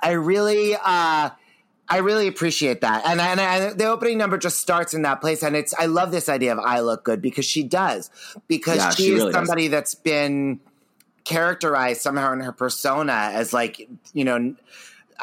[0.00, 1.30] I really, uh,
[1.92, 5.42] I really appreciate that, and, and and the opening number just starts in that place,
[5.42, 8.08] and it's I love this idea of I look good because she does,
[8.48, 9.46] because Yeah, she, she is really does.
[9.46, 10.58] somebody that's been
[11.24, 14.54] characterized somehow in her persona as like you know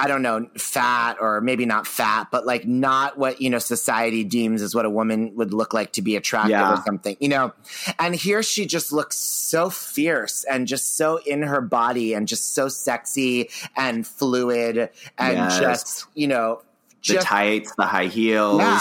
[0.02, 4.24] I don't know fat or maybe not fat, but like not what you know society
[4.24, 6.74] deems as what a woman would look like to be attractive Yeah.
[6.74, 7.52] or something, you know.
[8.00, 12.56] And here she just looks so fierce and just so in her body and just
[12.56, 15.60] so sexy and fluid and Yes.
[15.60, 16.62] just you know
[17.06, 18.60] the tights, the high heels.
[18.62, 18.80] yeah,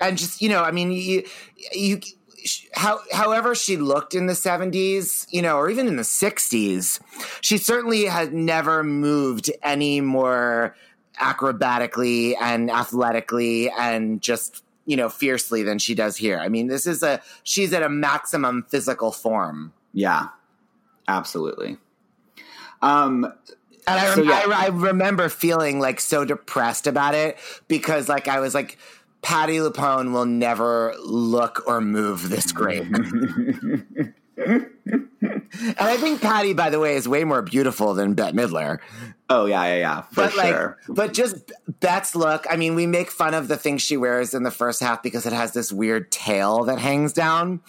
[0.00, 1.22] and just you know, I mean, you
[1.72, 2.00] you.
[2.74, 7.00] How, however she looked in the 70s, you know, or even in the 60s,
[7.40, 10.74] she certainly had never moved any more
[11.20, 16.38] acrobatically and athletically and just, you know, fiercely than she does here.
[16.38, 19.72] I mean, this is a, she's at a maximum physical form.
[19.92, 20.28] Yeah,
[21.08, 21.76] absolutely.
[22.80, 23.32] Um,
[23.86, 24.42] And I, So, yeah.
[24.46, 27.36] I, I remember feeling like so depressed about it
[27.68, 28.78] because, like, I was like,
[29.22, 32.82] Patti LuPone will never look or move this great.
[34.36, 34.66] and
[35.78, 38.78] I think Patti, by the way, is way more beautiful than Bette Midler.
[39.30, 40.78] oh yeah, yeah, yeah, for But like, sure.
[40.88, 42.46] but just Bette's look.
[42.50, 45.26] I mean, we make fun of the things she wears in the first half because
[45.26, 47.60] it has this weird tail that hangs down.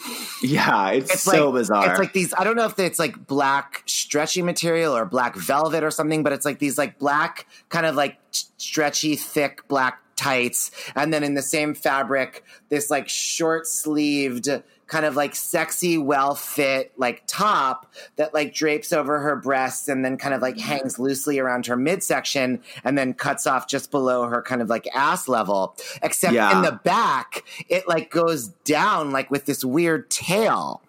[0.41, 1.89] yeah, it's, It's so like, bizarre.
[1.91, 2.33] It's like these.
[2.37, 6.33] I don't know if it's like black stretchy material or black velvet or something, but
[6.33, 8.17] it's like these like black kind of like
[8.57, 14.49] stretchy, thick black tights, and then in the same fabric, this like short sleeved.
[14.85, 20.05] Kind of like sexy, well fit, like top that like drapes over her breasts and
[20.05, 20.67] then kind of like mm-hmm.
[20.67, 24.87] hangs loosely around her midsection and then cuts off just below her kind of like
[24.93, 25.75] ass level.
[26.03, 26.55] Except Yeah.
[26.57, 30.83] in the back, it like goes down like with this weird tail.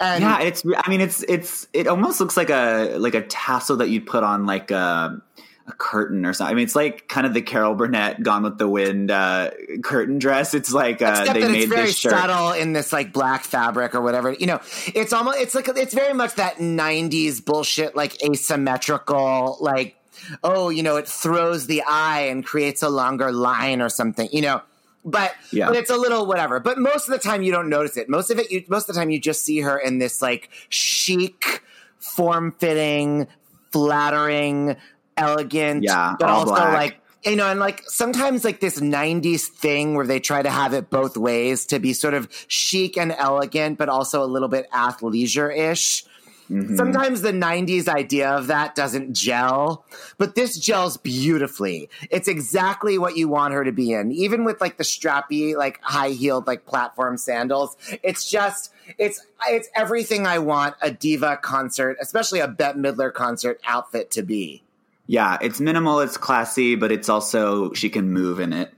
[0.00, 0.62] And yeah, it's.
[0.76, 1.66] I mean, it's it's.
[1.72, 5.20] It almost looks like a like a tassel that you'd put on like a
[5.70, 6.52] a curtain or something.
[6.52, 9.50] I mean, it's like kind of the Carol Burnett Gone with the Wind uh,
[9.82, 10.54] curtain dress.
[10.54, 12.12] It's like uh, except they that made it's very this shirt.
[12.12, 14.32] subtle in this like black fabric or whatever.
[14.32, 14.60] You know,
[14.94, 19.96] it's almost it's like it's very much that '90s bullshit, like asymmetrical, like
[20.44, 24.28] oh, you know, it throws the eye and creates a longer line or something.
[24.32, 24.62] You know.
[25.02, 25.68] But Yeah.
[25.68, 26.60] but it's a little whatever.
[26.60, 28.10] But most of the time you don't notice it.
[28.10, 30.50] Most of it you most of the time you just see her in this like
[30.68, 31.62] chic,
[31.98, 33.26] form fitting,
[33.72, 34.76] flattering,
[35.20, 36.72] elegant, Yeah, but also black.
[36.74, 40.72] like you know, and like sometimes like this 90s thing where they try to have
[40.72, 44.70] it both ways to be sort of chic and elegant, but also a little bit
[44.72, 46.04] athleisure ish.
[46.50, 46.74] Mm-hmm.
[46.74, 49.84] sometimes the 90s idea of that doesn't gel,
[50.18, 51.88] but this gels beautifully.
[52.10, 54.10] It's exactly what you want her to be in.
[54.10, 57.76] Even with like the strappy, like high heeled, like platform sandals.
[58.02, 63.60] It's just, it's, it's everything I want a diva concert, especially a Bette Midler concert
[63.64, 64.64] outfit to be.
[65.10, 68.70] Yeah, it's minimal, it's classy, but it's also she can move in it.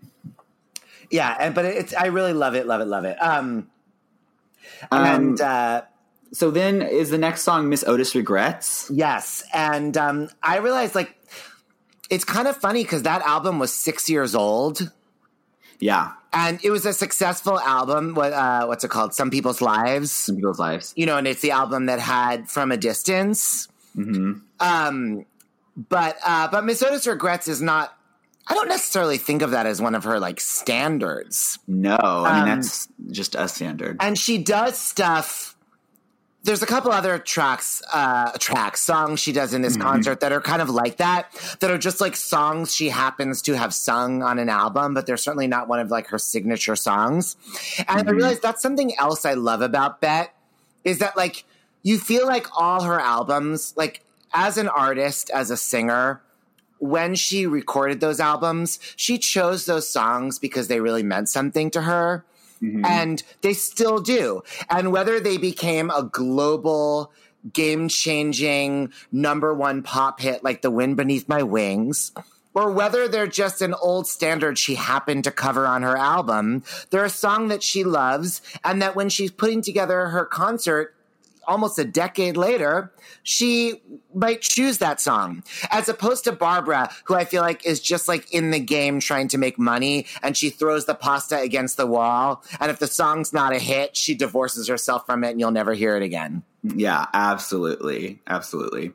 [1.11, 3.21] Yeah, and but it's I really love it, love it, love it.
[3.21, 3.69] Um,
[4.91, 5.83] Um, and uh,
[6.33, 8.89] So then is the next song Miss Otis Regrets?
[8.91, 11.15] yes, and um, I realized like
[12.09, 14.91] it's kind of funny because that album was six years old,
[15.81, 18.15] Yeah, and it was a successful album.
[18.15, 19.13] What uh, what's it called?
[19.13, 20.11] Some people's lives.
[20.11, 20.95] some people's lives.
[20.97, 25.27] You know, and it's the album that had "From a Distance." hmm Um,
[25.77, 27.97] but uh, but Miss Otis regrets is not.
[28.49, 31.59] I don't necessarily think of that as one of her like standards.
[31.69, 33.99] No, I mean Um, that's just a standard.
[34.01, 35.57] and she does stuff.
[36.45, 40.41] There's a couple other tracks, uh, tracks, songs she does in this concert that are
[40.41, 41.31] kind of like that,
[41.61, 45.17] that are just like songs she happens to have sung on an album, but they're
[45.17, 47.37] certainly not one of like her signature songs.
[47.87, 50.31] And I realized that's something else I love about Bette
[50.83, 51.45] is that like
[51.85, 54.03] you feel like all her albums, like
[54.35, 56.23] as an artist, as a singer,
[56.79, 61.83] when she recorded those albums, she chose those songs because they really meant something to
[61.83, 62.25] her.
[62.61, 62.85] Mm-hmm.
[62.85, 64.43] And they still do.
[64.71, 67.13] And whether they became a global,
[67.53, 72.13] game changing number one pop hit like The Wind Beneath My Wings,
[72.55, 77.05] or whether they're just an old standard she happened to cover on her album, they're
[77.05, 78.43] a song that she loves.
[78.63, 80.95] And that when she's putting together her concert,
[81.47, 83.81] almost a decade later, she
[84.15, 85.43] might choose that song.
[85.71, 89.29] As opposed to Barbara, who I feel like is just like in the game trying
[89.29, 92.45] to make money and she throws the pasta against the wall.
[92.61, 95.75] And if the song's not a hit, she divorces herself from it and you'll never
[95.75, 96.43] hear it again.
[96.63, 98.93] yeah, absolutely, absolutely.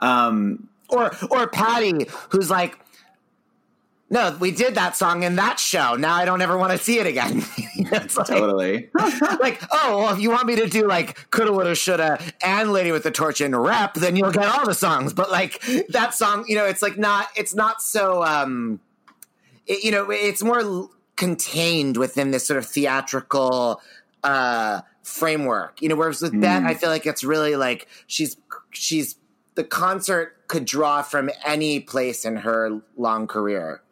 [0.00, 2.78] Um, Or or Patti, who's like,
[4.08, 5.94] no, we did that song in that show.
[5.94, 7.44] Now I don't ever want to see it again.
[7.90, 8.88] like, totally.
[9.40, 12.92] like, oh, well, if you want me to do like coulda, woulda, shoulda, and Lady
[12.92, 15.12] with the Torch in rep, then you'll get all the songs.
[15.12, 18.78] But like that song, you know, it's like not, it's not so, um,
[19.66, 23.80] it, you know, it's more l- contained within this sort of theatrical
[24.22, 25.80] uh framework.
[25.80, 28.36] You know, whereas with Bette, I feel like it's really like she's
[28.70, 29.16] she's
[29.54, 33.82] the concert could draw from any place in her long career.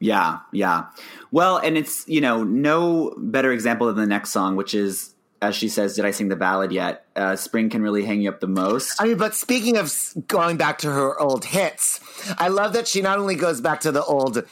[0.00, 0.86] Yeah, yeah.
[1.30, 5.54] Well, and it's, you know, no better example than the next song, which is, as
[5.54, 7.04] she says, Did I Sing the Ballad Yet?
[7.14, 9.00] Uh, Spring can really hang you up the most.
[9.00, 9.92] I mean, but speaking of
[10.26, 12.00] going back to her old hits,
[12.38, 14.42] I love that she not only goes back to the old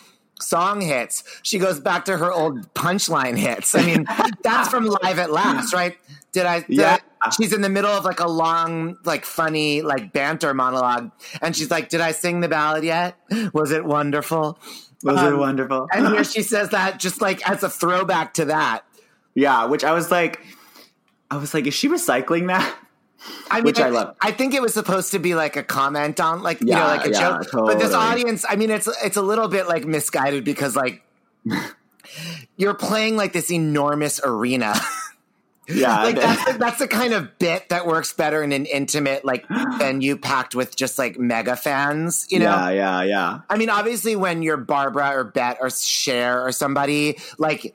[0.41, 3.75] song hits, she goes back to her old punchline hits.
[3.75, 4.07] I mean,
[4.43, 5.97] that's from Live at Last, right?
[6.33, 6.61] Did I?
[6.61, 6.99] Did Yeah.
[7.21, 11.11] I- she's in the middle of like a long, like funny, like banter monologue,
[11.43, 13.17] and she's like, "Did I sing the ballad yet?
[13.53, 14.57] Was it wonderful?"
[15.03, 15.89] Was it Um, wonderful?
[15.93, 18.83] And here she says that just like as a throwback to that.
[19.35, 20.41] yeah, which I was like,
[21.31, 22.75] I was like, is she recycling that?
[23.51, 24.15] I mean, Which I love.
[24.21, 26.87] I think it was supposed to be like a comment on, like you Yeah, know,
[26.87, 27.49] like a yeah, joke.
[27.53, 31.03] But this audience, I mean, it's it's a little bit like misguided because like
[32.57, 34.75] you're playing like this enormous arena.
[35.69, 39.25] Yeah, like that's the, that's the kind of bit that works better in an intimate
[39.25, 39.47] like
[39.79, 42.27] venue packed with just like mega fans.
[42.31, 43.41] You know, yeah, yeah, yeah.
[43.51, 47.75] I mean, obviously, when you're Barbara or Bette or Cher or somebody, like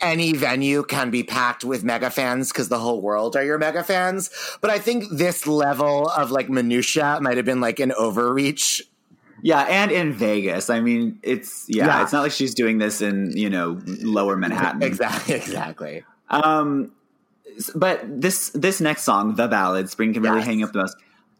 [0.00, 3.82] any venue can be packed with mega fans because the whole world are your mega
[3.84, 4.30] fans.
[4.60, 8.82] But I think this level of like minutia might have been like an overreach.
[9.42, 10.70] Yeah, and in Vegas.
[10.70, 12.02] I mean, it's yeah, Yeah.
[12.02, 14.82] it's not like she's doing this in, you know, lower Manhattan.
[14.94, 15.34] Exactly.
[15.34, 16.04] Exactly.
[16.28, 16.92] Um,
[17.74, 20.46] but this this next song, the ballad, "Spring Can Really Yes.
[20.46, 20.96] Hang Up the Most."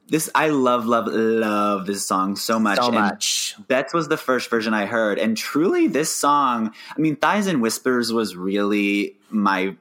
[0.07, 2.79] This I love, love, love this song so much.
[2.79, 3.57] So And much.
[3.95, 6.73] Was the first version I heard, and truly, this song.
[6.97, 9.77] I mean, "Thighs and Whispers" was really my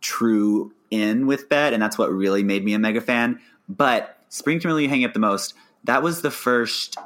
[0.00, 3.40] true in with Bette, and that's what really made me a mega fan.
[3.68, 6.96] But "Spring Can Really Hang Up the Most." That was the first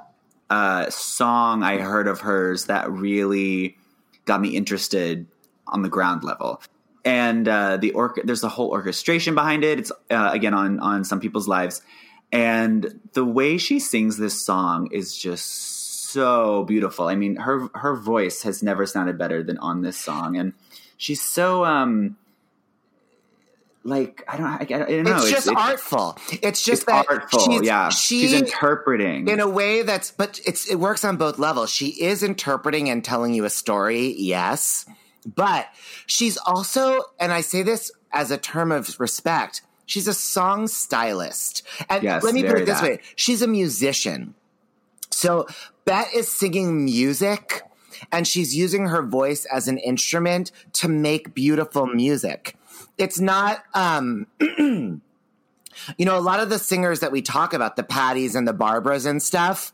[0.50, 3.76] uh, song I heard of hers that really
[4.24, 5.26] got me interested
[5.66, 6.62] on the ground level.
[7.04, 9.78] And uh, the orc- there's a whole orchestration behind it.
[9.78, 11.80] It's uh, again on on some people's lives,
[12.32, 15.46] and the way she sings this song is just
[16.10, 17.06] so beautiful.
[17.06, 20.52] I mean, her her voice has never sounded better than on this song, and
[20.96, 22.16] she's so um
[23.84, 25.16] like I don't I, I don't know.
[25.16, 26.18] it's just artful.
[26.42, 27.40] It's just it's that artful.
[27.40, 29.28] she's, yeah, she, she's interpreting.
[29.28, 33.04] in a way that's but it's it works on both levels she is interpreting and
[33.04, 34.84] telling you a story yes
[35.34, 35.68] but
[36.06, 41.62] she's also and i say this as a term of respect she's a song stylist.
[41.90, 42.88] And Yes, let me put it this that.
[42.88, 44.34] way she's a musician.
[45.10, 45.48] So
[45.84, 47.62] Bette is singing music
[48.12, 52.56] and she's using her voice as an instrument to make beautiful music.
[52.96, 55.00] It's not, um, you
[55.98, 59.06] know, a lot of the singers that we talk about, the Pattis and the Barbaras
[59.06, 59.72] and stuff,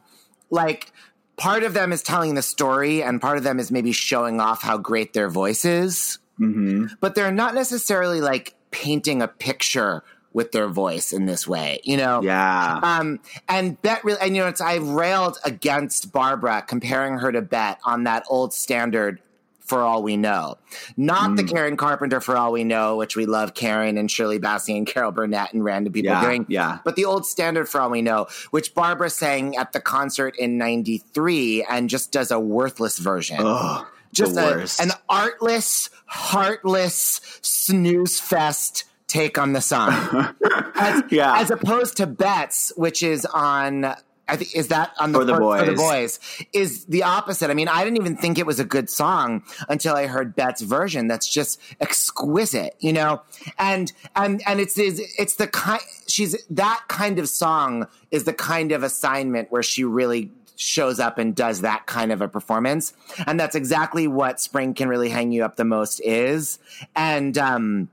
[0.48, 0.92] like
[1.36, 4.62] part of them is telling the story and part of them is maybe showing off
[4.62, 10.02] how great their voice is hmm but they're not necessarily like painting a picture
[10.34, 12.20] with their voice in this way, you know?
[12.20, 12.80] Yeah.
[12.82, 17.40] Um, and Bette really, and you know, it's, I railed against Barbara comparing her to
[17.40, 19.20] Bette on that old standard
[19.64, 20.56] for all we know.
[20.96, 21.50] Not the mm.
[21.50, 25.10] Karen Carpenter for all we know, which we love Karen and Shirley Bassey and Carol
[25.10, 26.46] Burnett and random people Yeah, doing.
[26.48, 26.78] yeah.
[26.84, 30.58] But the old standard for all we know, which Barbara sang at the concert in
[30.58, 38.84] 93 and just does a worthless version Ugh, just a, an artless, heartless snooze fest
[39.06, 39.92] take on the song.
[40.74, 41.38] as, Yeah.
[41.40, 43.94] as opposed to Bette's, which is on.
[44.26, 46.18] I think is that on the For the fir- for the Boys.
[46.18, 47.50] boys is the opposite.
[47.50, 50.62] I mean, I didn't even think it was a good song until I heard Bette's
[50.62, 51.08] version.
[51.08, 53.22] That's just exquisite, you know.
[53.58, 58.32] And and and it's it's, it's the kind she's that kind of song is the
[58.32, 62.92] kind of assignment where she really shows up and does that kind of a performance
[63.26, 66.60] and that's exactly what spring can really hang you up the most is
[66.94, 67.88] and um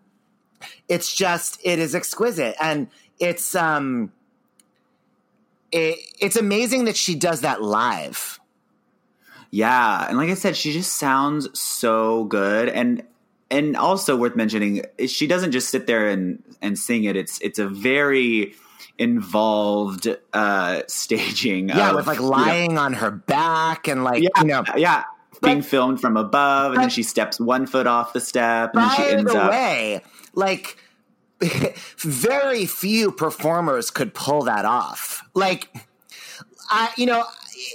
[0.88, 2.88] it's just it is exquisite and
[3.20, 4.12] it's um
[5.72, 8.40] it, it's amazing that she does that live
[9.52, 13.04] Yeah, and like I said, she just sounds so good, and
[13.50, 17.16] and also worth mentioning, she doesn't just sit there and and sing it.
[17.18, 18.54] It's it's a very
[18.98, 21.70] involved uh staging.
[21.70, 24.64] yeah of, with like you know, lying on her back and like yeah, you know
[24.78, 25.04] yeah,
[25.44, 28.84] being But- filmed from above, and then she steps one foot off the step, and
[28.84, 29.52] then she ends the up.
[29.52, 30.02] way
[30.34, 30.78] like
[31.98, 35.24] very few performers could pull that off.
[35.34, 35.70] Like
[36.70, 37.24] I, you know,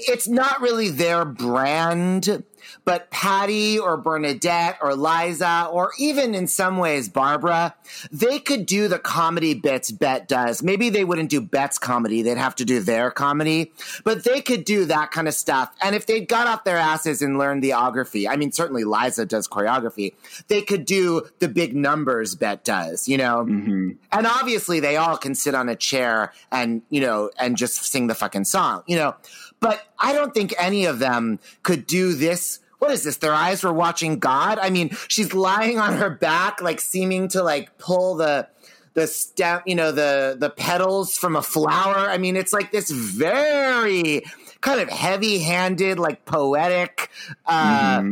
[0.08, 2.44] it's not really their brand,
[2.86, 7.74] but Patti or Bernadette or Liza or even in some ways Barbara,
[8.10, 10.62] they could do the comedy bits Bette does.
[10.62, 13.72] Maybe they wouldn't do Bette's comedy, they'd have to do their comedy,
[14.04, 15.74] but they could do that kind of stuff.
[15.82, 19.48] And if they got off their asses and learned the I mean, certainly Liza does
[19.48, 20.14] choreography,
[20.46, 23.44] they could do the big numbers Bette does, you know?
[23.44, 23.90] Mm-hmm.
[24.12, 28.06] And obviously they all can sit on a chair and, you know, and just sing
[28.06, 29.16] the fucking song, you know.
[29.60, 32.60] But I don't think any of them could do this.
[32.78, 33.16] What is this?
[33.18, 34.58] Their eyes were watching God?
[34.58, 38.48] I mean, she's lying on her back, like seeming to like pull the
[38.94, 42.08] the stem, you know, the the petals from a flower.
[42.10, 44.22] I mean, it's like this very
[44.60, 47.10] kind of heavy-handed, like poetic
[47.46, 48.02] uh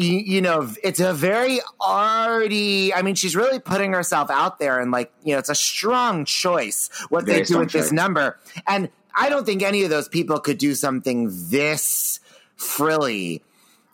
[0.00, 2.94] you, you know, it's a very arty.
[2.94, 6.24] I mean, she's really putting herself out there, and like, you know, it's a strong
[6.24, 8.38] choice what Very they do with this number.
[8.66, 12.20] And I don't think any of those people could do something this
[12.56, 13.42] frilly.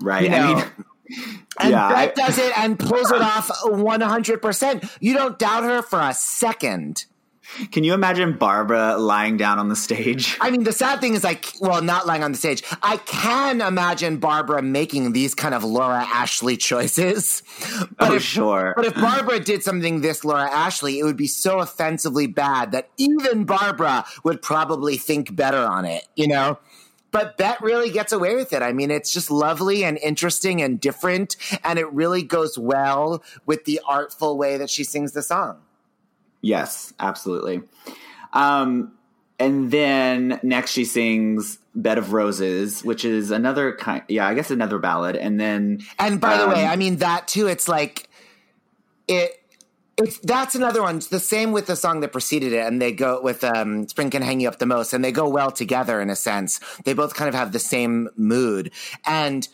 [0.01, 0.25] Right.
[0.25, 0.65] You know, I mean,
[1.61, 4.91] And Yeah, Bette I- does it and pulls it off 100%.
[5.01, 7.07] You don't doubt her for a second.
[7.71, 10.37] can you imagine Barbara lying down on the stage?
[10.41, 12.65] I mean, the sad thing is, like, well, not lying on the stage.
[12.83, 17.43] I can imagine Barbara making these kind of Laura Ashley choices.
[17.99, 18.73] But oh, if, sure.
[18.77, 22.89] But if Barbara did something this Laura Ashley, it would be so offensively bad that
[22.99, 26.59] even Barbara would probably think better on it, you know?
[27.17, 28.61] But Bette really gets away with it.
[28.61, 33.65] I mean, it's just lovely and interesting and different, and it really goes well with
[33.65, 35.63] the artful way that she sings the song.
[36.43, 37.63] Yes, absolutely.
[38.35, 38.93] Um,
[39.39, 44.03] and then next she sings "Bed of Roses," which is another kind.
[44.09, 45.17] Yeah, I guess another ballad.
[45.17, 47.47] And then And by the way, Um, I mean that too.
[47.47, 48.11] It's like
[49.09, 49.41] it.
[49.99, 50.97] It's that's another one.
[50.99, 54.11] It's the same with the song that preceded it, and they go with um, "Spring
[54.11, 56.61] Can Hang You Up the Most," and they go well together in a sense.
[56.85, 58.73] They both kind of have the same mood,
[59.07, 59.49] and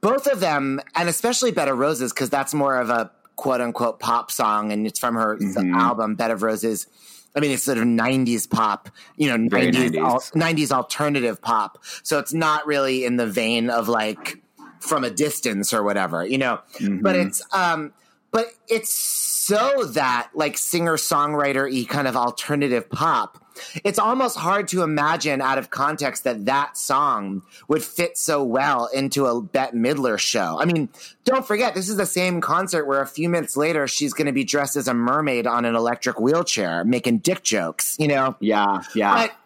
[0.00, 3.98] both of them, and especially "Bed of Roses" because that's more of a quote unquote
[3.98, 5.36] pop song, and it's from her
[5.74, 6.86] album "Bed of Roses."
[7.34, 9.98] I mean, it's sort of '90s pop, you know, Very '90s 90s.
[9.98, 11.82] al- 90s alternative pop.
[12.04, 14.40] So it's not really in the vein of like
[14.78, 16.60] from a distance or whatever, you know.
[17.02, 17.92] But it's um
[18.30, 23.44] but it's so that like singer songwriter y kind of alternative pop.
[23.84, 28.88] It's almost hard to imagine out of context that that song would fit so well
[28.94, 30.58] into a Bette Midler show.
[30.60, 30.88] I mean,
[31.24, 34.32] don't forget, this is the same concert where a few minutes later she's going to
[34.32, 38.36] be dressed as a mermaid on an electric wheelchair making dick jokes, you know?
[38.40, 39.36] yeah, yeah, But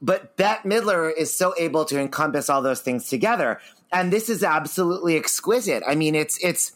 [0.00, 3.60] but Bette Midler is so able to encompass all those things together,
[3.92, 5.82] and this is absolutely exquisite.
[5.86, 6.72] I mean, it's it's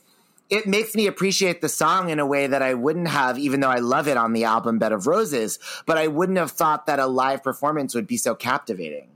[0.52, 3.70] it makes me appreciate the song in a way that I wouldn't have, even though
[3.70, 6.98] I love it on the album Bed of Roses, but I wouldn't have thought that
[6.98, 9.08] a live performance would be so captivating.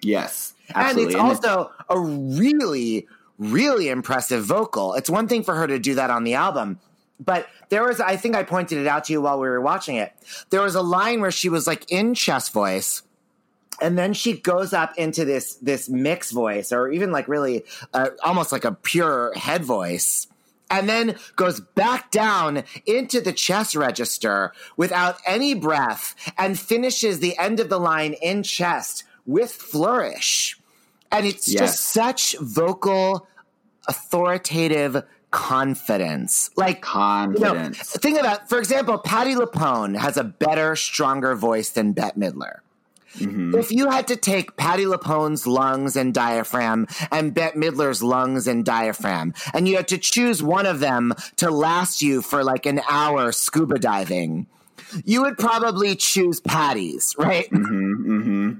[0.00, 1.12] Yes, And absolutely.
[1.12, 3.06] it's also a really,
[3.36, 4.94] really impressive vocal.
[4.94, 6.80] It's one thing for her to do that on the album,
[7.22, 9.96] but there was, I think I pointed it out to you while we were watching
[9.96, 10.14] it.
[10.48, 13.02] There was a line where she was like in chest voice.
[13.82, 17.64] And then she goes up into this this mix voice, or even like really
[17.94, 20.26] uh, almost like a pure head voice,
[20.70, 27.36] and then goes back down into the chest register without any breath, and finishes the
[27.38, 30.56] end of the line in chest with flourish.
[31.12, 31.60] And it's Yes.
[31.60, 33.26] just such vocal,
[33.88, 35.02] authoritative
[35.32, 36.50] confidence.
[36.56, 37.78] Like, you know, confidence.
[37.96, 42.58] think about, for example, Patti LuPone has a better, stronger voice than Bette Midler.
[43.18, 43.54] Mm-hmm.
[43.56, 48.64] If you had to take Patti LuPone's lungs and diaphragm and Bette Midler's lungs and
[48.64, 52.80] diaphragm, and you had to choose one of them to last you for like an
[52.88, 54.46] hour scuba diving,
[55.04, 57.50] you would probably choose Patti's, right?
[57.50, 58.58] Mm-hmm, mm-hmm.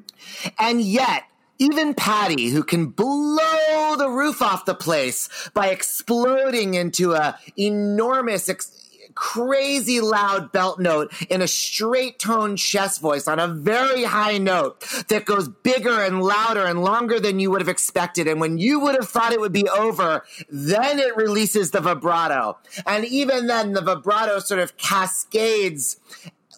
[0.58, 1.24] And yet,
[1.58, 8.48] even Patti, who can blow the roof off the place by exploding into a enormous,
[8.48, 8.79] ex-
[9.20, 14.80] crazy loud belt note in a straight tone chest voice on a very high note
[15.08, 18.26] that goes bigger and louder and longer than you would have expected.
[18.26, 22.56] And when you would have thought it would be over, then it releases the vibrato.
[22.86, 25.98] And even then, the vibrato sort of cascades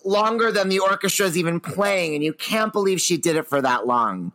[0.04, 3.60] longer than the orchestra is even playing, and you can't believe she did it for
[3.60, 4.30] that long.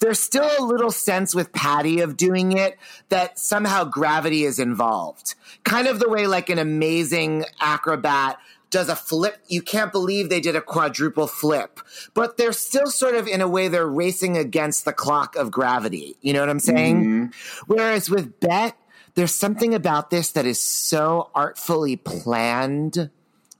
[0.00, 5.34] There's still a little sense with Patti of doing it that somehow gravity is involved.
[5.64, 8.38] Kind of the way like an amazing acrobat
[8.70, 9.38] does a flip.
[9.48, 11.80] You can't believe they did a quadruple flip,
[12.12, 16.16] but they're still sort of in a way they're racing against the clock of gravity.
[16.22, 17.04] You know what I'm saying?
[17.04, 17.72] Mm-hmm.
[17.72, 18.76] Whereas with Bette,
[19.14, 23.10] there's something about this that is so artfully planned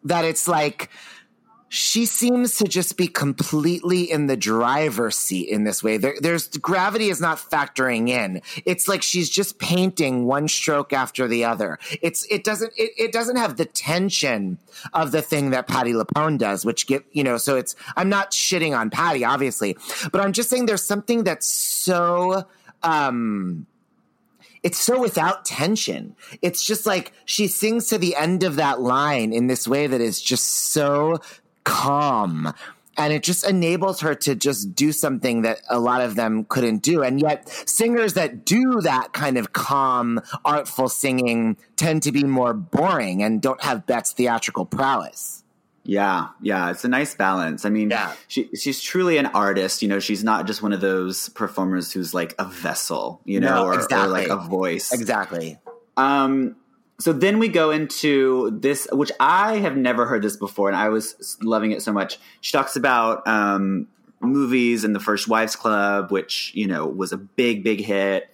[0.02, 0.90] that it's like
[1.74, 5.96] she seems to just be completely in the driver's seat in this way.
[5.96, 8.42] There, there's gravity is not factoring in.
[8.64, 11.80] It's like she's just painting one stroke after the other.
[12.00, 14.58] It's it doesn't it, it doesn't have the tension
[14.92, 17.38] of the thing that Patti LuPone does, which get you know.
[17.38, 19.76] So it's I'm not shitting on Patti, obviously,
[20.12, 22.46] but I'm just saying there's something that's so.
[22.84, 23.66] um
[24.62, 26.16] it's so without tension.
[26.40, 30.00] It's just like she sings to the end of that line in this way that
[30.00, 31.20] is just so
[31.64, 32.52] calm.
[32.96, 36.78] And it just enables her to just do something that a lot of them couldn't
[36.78, 37.02] do.
[37.02, 42.54] And yet, singers that do that kind of calm, artful singing tend to be more
[42.54, 45.42] boring and don't have Bette's theatrical prowess.
[45.82, 47.64] Yeah, yeah, it's a nice balance.
[47.66, 48.12] I mean, Yeah.
[48.28, 49.82] she she's truly an artist.
[49.82, 53.54] You know, she's not just one of those performers who's like a vessel, you know,
[53.56, 54.92] No, or, or like a voice.
[54.92, 55.58] Exactly.
[55.96, 56.56] Um,
[56.98, 60.88] so then we go into this, which I have never heard this before, and I
[60.88, 62.18] was loving it so much.
[62.40, 63.88] She talks about um,
[64.20, 68.30] movies and the First Wives Club, which you know was a big, big hit,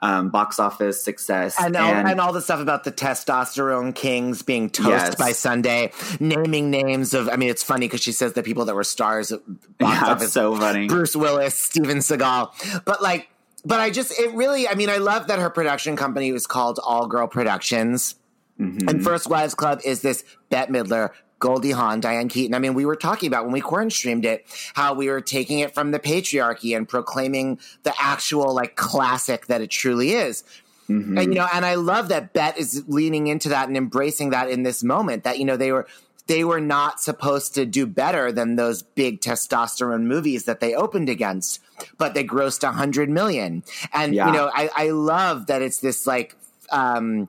[0.00, 4.70] um, box office success, And, all, and all the stuff about the testosterone kings being
[4.70, 5.14] toast Yes.
[5.16, 7.28] by Sunday, naming names of.
[7.28, 9.40] I mean, it's funny because she says the people that were stars at
[9.78, 10.86] box yeah, office so funny.
[10.86, 12.84] Bruce Willis, Steven Seagal.
[12.84, 13.28] But like,
[13.64, 16.78] but I just, it really, I mean, I love that her production company was called
[16.84, 18.16] All Girl Productions.
[18.60, 18.88] Mm-hmm.
[18.88, 22.54] And First Wives Club is this Bette Midler, Goldie Hawn, Diane Keaton.
[22.54, 25.58] I mean, we were talking about when we quarantine streamed it, how we were taking
[25.58, 30.44] it from the patriarchy and proclaiming the actual like classic that it truly is.
[30.88, 31.18] Mm-hmm.
[31.18, 34.50] And you know, and I love that Bette is leaning into that and embracing that
[34.50, 35.24] in this moment.
[35.24, 35.86] That you know they were
[36.26, 41.08] they were not supposed to do better than those big testosterone movies that they opened
[41.08, 41.60] against,
[41.98, 43.62] but they grossed a hundred million.
[43.92, 44.26] And Yeah.
[44.28, 46.34] you know, I, I love that it's this like
[46.72, 47.28] um,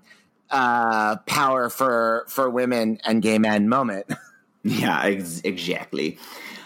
[0.49, 4.05] uh, power for for women and gay men moment.
[4.67, 6.17] Yeah, ex- exactly.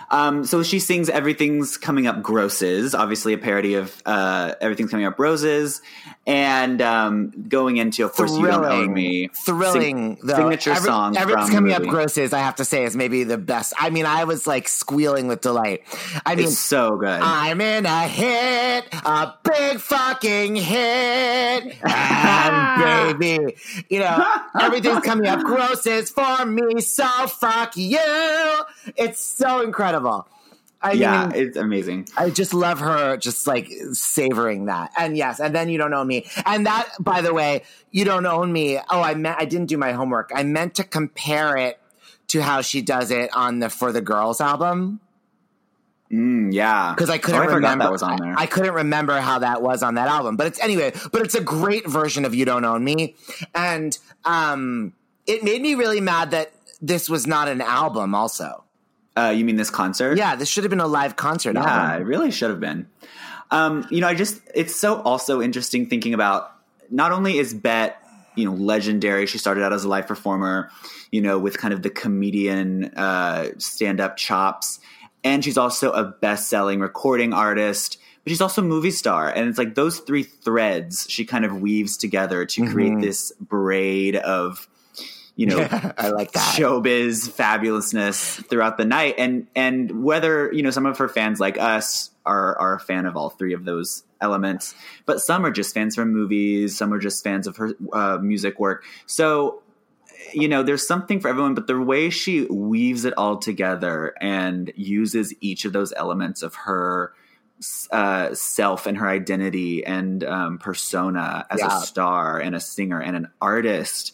[0.10, 5.06] Um, so she sings "Everything's Coming Up Grosses," obviously a parody of uh, "Everything's Coming
[5.06, 5.82] Up Roses,"
[6.30, 10.36] and um, going into, of course, "You Don't Own Me," thrilling, Sing- though.
[10.36, 11.18] signature Every- song.
[11.18, 12.34] Everything's from coming up grosses.
[12.34, 13.74] I have to say is maybe the best.
[13.80, 15.82] I mean, I was like squealing with delight.
[16.26, 17.20] I mean, It's so good.
[17.22, 23.56] I'm in a hit, a big fucking hit, and baby,
[23.90, 24.24] you know
[24.62, 26.80] everything's coming up grosses for me.
[26.82, 27.98] So fuck you.
[28.96, 30.28] It's so incredible.
[30.82, 32.08] I yeah, mean, it's amazing.
[32.16, 34.92] I just love her just like savoring that.
[34.98, 36.26] And yes, and then you don't own me.
[36.46, 38.78] And that, by the way, you don't own me.
[38.90, 40.32] Oh, I meant I didn't do my homework.
[40.34, 41.80] I meant to compare it
[42.28, 45.02] to how she does it on the For the Girls album.
[46.12, 48.38] Mm, yeah, because I couldn't Oh, I remember that was on there.
[48.38, 50.38] I, I couldn't remember how that was on that album.
[50.38, 53.16] But it's anyway, but it's a great version of You Don't Own Me.
[53.54, 54.94] And um
[55.28, 56.52] it made me really mad that
[56.82, 58.64] this was not an album also.
[59.20, 60.18] Uh, you mean this concert?
[60.18, 62.02] Yeah, this should have been a live concert Yeah, album.
[62.02, 62.88] it really should have been.
[63.52, 66.52] Um, you know, I just it's so also interesting thinking about
[66.90, 67.96] not only is Bette,
[68.36, 69.26] you know, legendary.
[69.26, 70.70] She started out as a live performer,
[71.12, 74.80] you know, with kind of the comedian uh, stand-up chops,
[75.24, 77.98] and she's also a best-selling recording artist.
[78.24, 81.62] But she's also a movie star, and it's like those three threads she kind of
[81.62, 84.68] weaves together to create this braid of,
[85.40, 85.60] you know,
[85.98, 86.56] I like that.
[86.58, 91.58] showbiz fabulousness throughout the night and and whether you know some of her fans like
[91.58, 94.76] us are are a fan of all three of those elements
[95.06, 98.60] but some are just fans from movies some are just fans of her uh, music
[98.60, 99.62] work so
[100.34, 104.74] you know there's something for everyone but the way she weaves it all together and
[104.76, 107.14] uses each of those elements of her
[107.92, 111.78] uh, self and her identity and um, persona as Yeah.
[111.78, 114.14] a star and a singer and an artist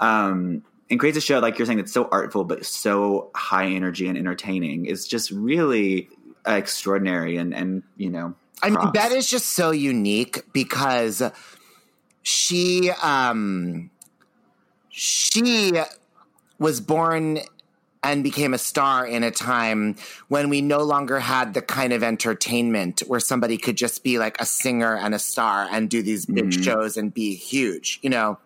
[0.00, 4.06] um, and creates a show like you're saying that's so artful but so high energy
[4.08, 6.08] and entertaining is just really
[6.46, 8.92] extraordinary and and you know I mean, props.
[8.92, 11.22] Bette is just so unique because
[12.22, 13.90] she um
[14.88, 15.72] she
[16.58, 17.40] was born
[18.02, 19.96] and became a star in a time
[20.28, 24.40] when we no longer had the kind of entertainment where somebody could just be like
[24.40, 26.64] a singer and a star and do these big Mhm.
[26.64, 28.38] shows and be huge, you know.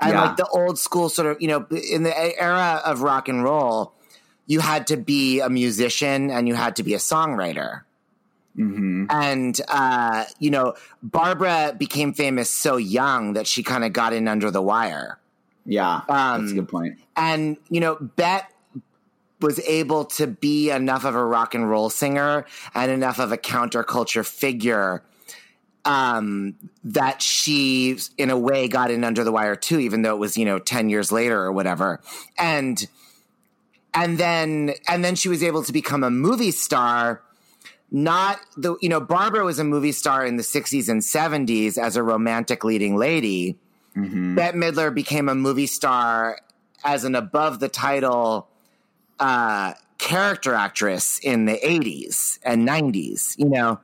[0.00, 0.22] And Yeah.
[0.22, 3.92] like the old school sort of, you know, in the era of rock and roll,
[4.46, 7.82] you had to be a musician and you had to be a songwriter.
[8.58, 9.06] Mhm.
[9.10, 14.28] And, uh, you know, Barbara became famous so young that she kind of got in
[14.28, 15.18] under the wire.
[15.66, 16.96] yeah Um, that's a good point.
[16.96, 18.46] point And, you know, Bette
[19.40, 22.44] was able to be enough of a rock and roll singer
[22.74, 25.02] and enough of a counterculture figure
[25.84, 26.54] um,
[26.84, 30.36] that she, in a way, got in under the wire too, even though it was,
[30.36, 32.00] you know, 10 years later or whatever.
[32.38, 32.86] And,
[33.92, 37.22] and then, and then she was able to become a movie star
[37.90, 41.96] not the you know Barbara was a movie star in the 60s and 70s as
[41.96, 43.56] a romantic leading lady.
[43.96, 44.34] Mhm.
[44.34, 46.40] Bette Midler became a movie star
[46.82, 48.48] as an above the title
[49.20, 53.78] uh, character actress in the 80s and 90s, you know.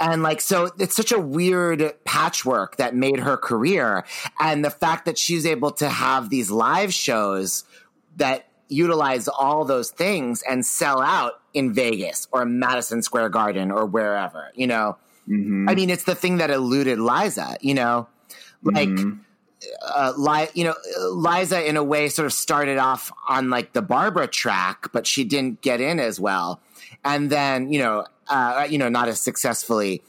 [0.00, 4.04] And like, so it's such a weird patchwork that made her career.
[4.40, 7.64] And the fact that she's able to have these live shows
[8.16, 13.86] that utilize all those things and sell out in Vegas or Madison Square Garden or
[13.86, 14.96] wherever, you know.
[15.28, 15.70] Mhm.
[15.70, 18.08] I mean, it's the thing that eluded Liza, you know,
[18.62, 19.20] like, Mhm.
[19.82, 20.74] Uh, Li- you know,
[21.10, 25.24] Liza in a way sort of started off on like the Barbara track, but she
[25.24, 26.60] didn't get in as well,
[27.04, 30.02] and then you know, uh, you know, not as successfully,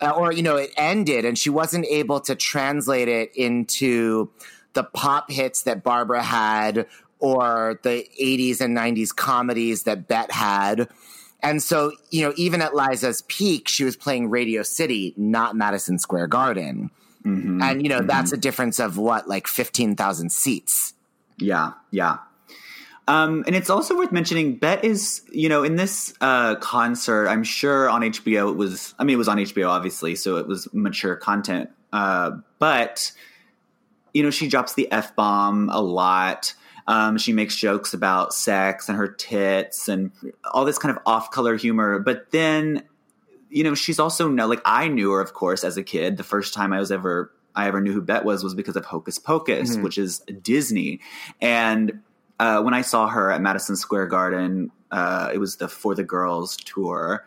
[0.00, 4.30] uh, or you know, it ended, and she wasn't able to translate it into
[4.72, 6.86] the pop hits that Barbara had
[7.18, 10.88] or the 80s and 90s comedies that Bette had.
[11.42, 15.98] And so, you know, even at Liza's peak, she was playing Radio City, not Madison
[15.98, 16.90] Square Garden.
[17.24, 17.62] Mhm.
[17.62, 20.94] And, you know, that's a difference of what, like 15,000 seats.
[21.38, 22.18] Yeah, yeah.
[23.08, 24.56] Um, and it's also worth mentioning.
[24.56, 27.28] Bette is, you know, in this uh, concert.
[27.28, 28.94] I'm sure on HBO it was.
[28.98, 31.70] I mean, it was on HBO, obviously, so it was mature content.
[31.92, 33.10] Uh, but
[34.12, 36.54] you know, she drops the f bomb a lot.
[36.86, 40.10] Um, she makes jokes about sex and her tits and
[40.52, 41.98] all this kind of off color humor.
[41.98, 42.82] But then,
[43.50, 46.16] you know, she's also no like I knew her, of course, as a kid.
[46.16, 48.84] The first time I was ever I ever knew who Bette was was because of
[48.84, 49.82] Hocus Pocus, Mhm.
[49.82, 51.00] which is Disney.
[51.40, 52.00] And
[52.38, 56.04] uh, when I saw her at Madison Square Garden, uh, it was the For the
[56.04, 57.26] Girls tour.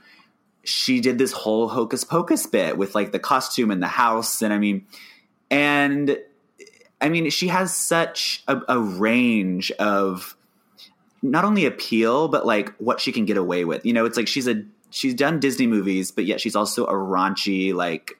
[0.63, 4.53] She did this whole Hocus Pocus bit with like the costume and the house, and
[4.53, 4.87] I mean,
[5.51, 6.17] and
[7.01, 10.37] I mean, she has such a, a range of
[11.21, 13.85] not only appeal, but like what she can get away with.
[13.85, 14.63] You know, it's like she's a
[14.93, 18.17] she's done Disney movies, but yet she's also a raunchy like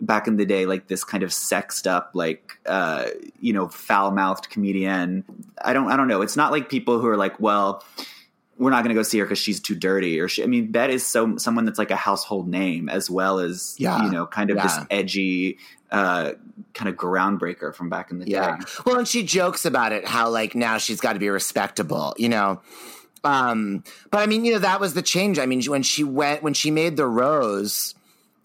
[0.00, 3.06] back in the day like this kind of sexed up like uh
[3.40, 5.24] you know foul-mouthed comedian
[5.64, 7.82] i don't i don't know it's not like people who are like well
[8.58, 10.70] we're not going to go see her because she's too dirty or she, i mean
[10.70, 14.04] Bette is so someone that's like a household name as well as Yeah.
[14.04, 15.58] you know kind of this edgy
[15.90, 16.30] uh
[16.74, 18.56] kind of groundbreaker from back in the Yeah.
[18.58, 22.14] day Well, and she jokes about it, how like now she's got to be respectable,
[22.18, 22.60] you know.
[23.24, 25.38] Um, but I mean, you know, that was the change.
[25.38, 27.94] I mean, when she went, when she made The Rose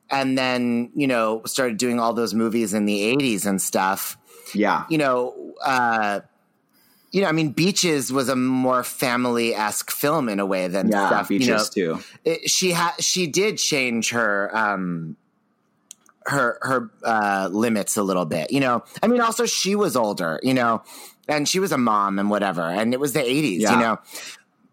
[0.09, 4.17] and then, you know, started doing all those movies in the 80s and stuff,
[4.53, 6.19] yeah you know, uh,
[7.11, 10.89] you know, I mean, Beaches was a more family esque film in a way than
[10.89, 11.29] Yeah, stuff.
[11.29, 12.03] Beaches you know, too.
[12.25, 15.15] it, she had she did change her um
[16.25, 20.39] her her uh limits a little bit you know i mean also she was older
[20.41, 20.81] you know
[21.27, 23.71] and she was a mom and whatever and it was the 80s Yeah.
[23.73, 23.99] you know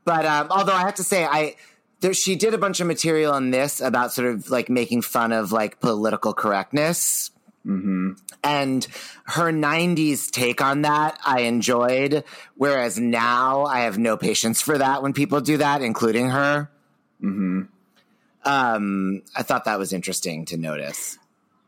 [0.04, 1.54] but um although i have to say i
[2.00, 5.32] there, she did a bunch of material on this about sort of like making fun
[5.32, 7.30] of like political correctness
[7.64, 8.86] hmm and
[9.24, 12.24] her 90s take on that I enjoyed.
[12.56, 16.70] Whereas now I have no patience for that when people do that, including her.
[17.20, 17.62] hmm
[18.44, 21.18] Um, I thought that was interesting to notice.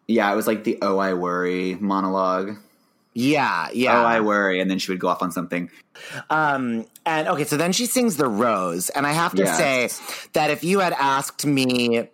[0.08, 2.56] Yeah, it was like the "Oh I Worry" monologue.
[3.14, 4.00] Yeah, yeah.
[4.00, 5.70] Oh, I worry, and then she would go off on something.
[6.30, 8.88] Um, and okay, so then she sings The Rose.
[8.90, 9.58] And I have to Yes.
[10.00, 12.08] say that if you had asked me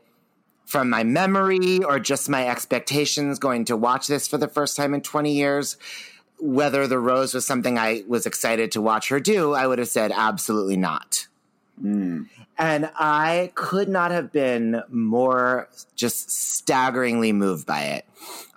[0.66, 4.92] from my memory or just my expectations going to watch this for the first time
[4.92, 5.76] in 20 years,
[6.40, 9.88] whether The Rose was something I was excited to watch her do, I would have
[9.88, 11.26] said absolutely not.
[11.82, 12.26] Mm.
[12.58, 18.04] And I could not have been more just staggeringly moved by it.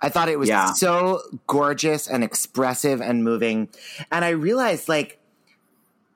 [0.00, 0.72] I thought it was Yeah.
[0.72, 3.68] so gorgeous and expressive and moving.
[4.10, 5.20] And I realized, like,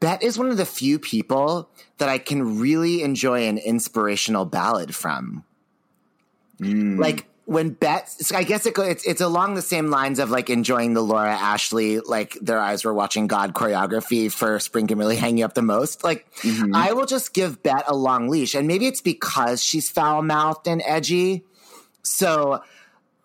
[0.01, 4.95] Bette is one of the few people that I can really enjoy an inspirational ballad
[4.95, 5.45] from.
[6.61, 6.99] Mm.
[6.99, 10.95] Like, when Bette, I guess it it's it's along the same lines of like enjoying
[10.95, 15.39] the Laura Ashley, like their eyes were watching God choreography for Spring can really hang
[15.39, 16.03] you up the most.
[16.03, 16.73] Like, Mhm.
[16.75, 18.55] I will just give Bette a long leash.
[18.57, 21.45] And maybe it's because she's foul mouthed and edgy.
[22.03, 22.63] So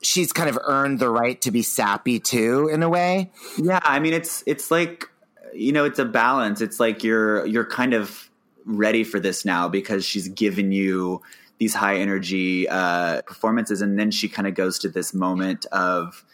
[0.03, 3.31] she's kind of earned the right to be sappy too, in a way.
[3.57, 5.07] Yeah, I mean it's it's like
[5.53, 6.61] you know, it's a balance.
[6.61, 8.29] It's like you're you're kind of
[8.65, 11.21] ready for this now because she's given you
[11.61, 16.25] these high energy uh performances and then she kind of goes to this moment of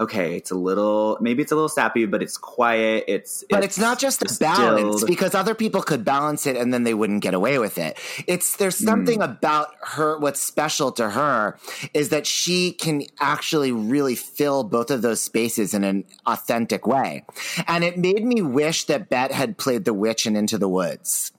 [0.00, 3.04] okay, it's a little maybe it's a little sappy, but it's quiet.
[3.06, 4.56] It's But it's, not just the distilled.
[4.56, 7.96] balance because other people could balance it and then they wouldn't get away with it.
[8.26, 11.56] It's there's something about her what's special to her
[11.94, 17.24] is that she can actually really fill both of those spaces in an authentic way.
[17.68, 21.30] And it made me wish that Bette had played the witch in Into the Woods.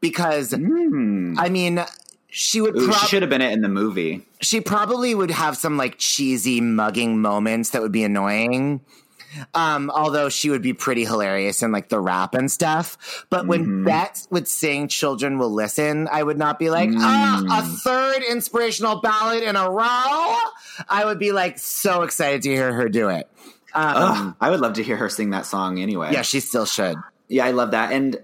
[0.00, 1.34] Because Mm.
[1.38, 1.82] I mean
[2.36, 4.26] she would Ooh, prob- she should have been it in the movie.
[4.40, 8.80] she probably would have some like cheesy mugging moments that would be annoying.
[9.52, 13.24] Um, although she would be pretty hilarious in like the rap and stuff.
[13.30, 13.84] But when Mhm.
[13.84, 19.00] Bette would sing Children Will Listen, I would not be like, ah, a third inspirational
[19.00, 20.36] ballad in a row.
[20.88, 23.28] I would be like so excited to hear her do it.
[23.74, 26.10] Um, Ugh, I would love to hear her sing that song anyway.
[26.12, 26.96] yeah, she still should.
[27.28, 27.90] Yeah, I love that.
[27.90, 28.20] And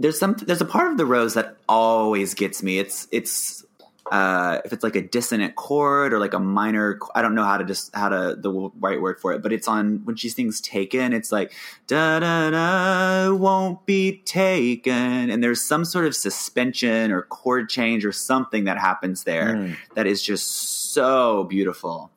[0.00, 2.78] there's some there's a part of the rose that always gets me.
[2.78, 3.64] It's it's
[4.10, 6.98] uh, if it's like a dissonant chord or like a minor.
[7.14, 9.68] I don't know how to just how to the right word for it, but it's
[9.68, 11.52] on when she sings "Taken." It's like
[11.86, 18.04] da da da won't be taken, and there's some sort of suspension or chord change
[18.04, 19.76] or something that happens there Mm.
[19.94, 22.10] that is just so beautiful.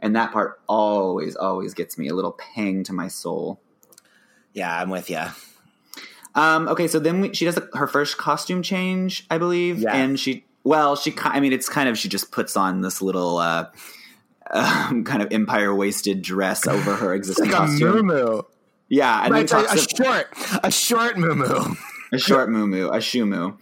[0.00, 3.60] And that part always, always gets me a little pang to my soul.
[4.54, 5.22] Yeah, I'm with you.
[6.38, 9.94] Um, okay, so then we, she does a, her first costume change, I believe, Yeah.
[9.96, 13.38] and she well, she I mean, it's kind of she just puts on this little
[13.38, 13.66] uh,
[14.50, 18.06] um, kind of empire waisted dress over her existing Like a costume.
[18.06, 18.42] moo
[18.88, 20.26] Yeah, and Right, then a, a of- short,
[20.64, 21.74] a short moo
[22.12, 23.56] a short moo a shumu,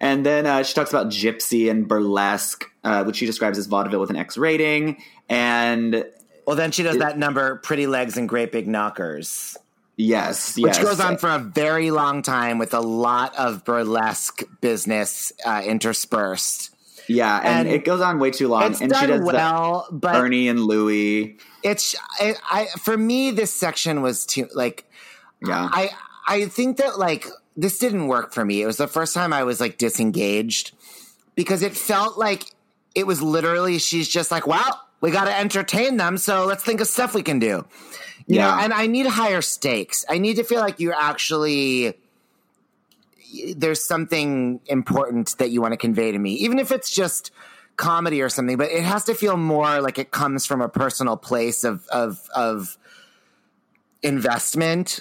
[0.00, 4.00] and then uh, she talks about gypsy and burlesque, uh, which she describes as vaudeville
[4.00, 6.04] with an X rating, and
[6.46, 9.56] Well, then she does that number, Pretty Legs and Great Big Knockers.
[9.96, 14.42] Yes, which yes, goes on for a very long time with a lot of burlesque
[14.60, 16.70] business uh, interspersed.
[17.08, 20.16] yeah, and, and it goes on way too long, and she does well, the but
[20.16, 24.84] Ernie and Louie, it's I, I for me this section was too like
[25.46, 25.90] yeah, I
[26.26, 27.26] I think that like
[27.56, 28.62] this didn't work for me.
[28.62, 30.72] It was the first time I was like disengaged
[31.34, 32.44] because it felt like
[32.94, 36.80] it was literally she's just like, well, we got to entertain them, so let's think
[36.80, 37.64] of stuff we can do.
[38.32, 38.50] You Yeah.
[38.56, 40.06] know, and I need higher stakes.
[40.08, 41.98] I need to feel like you're actually
[43.56, 47.30] there's something important that you want to convey to me, even if it's just
[47.76, 48.56] comedy or something.
[48.56, 52.26] But it has to feel more like it comes from a personal place of of
[52.34, 52.78] of
[54.02, 55.00] investment.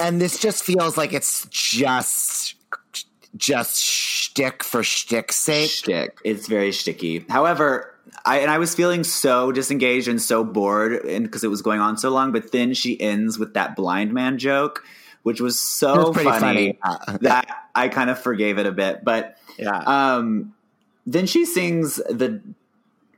[0.00, 2.54] And this just feels like it's just
[3.36, 5.70] just shtick for shtick's sake.
[5.70, 6.18] shtick.
[6.24, 7.24] It's very sticky.
[7.28, 7.94] However,
[8.28, 11.80] I and I was feeling so disengaged and so bored, and because it was going
[11.80, 12.30] on so long.
[12.30, 14.84] But then she ends with that blind man joke,
[15.22, 17.18] which was so was funny, funny.
[17.22, 19.02] That I kind of forgave it a bit.
[19.02, 19.78] But yeah.
[19.78, 20.54] um,
[21.06, 22.42] then she sings the.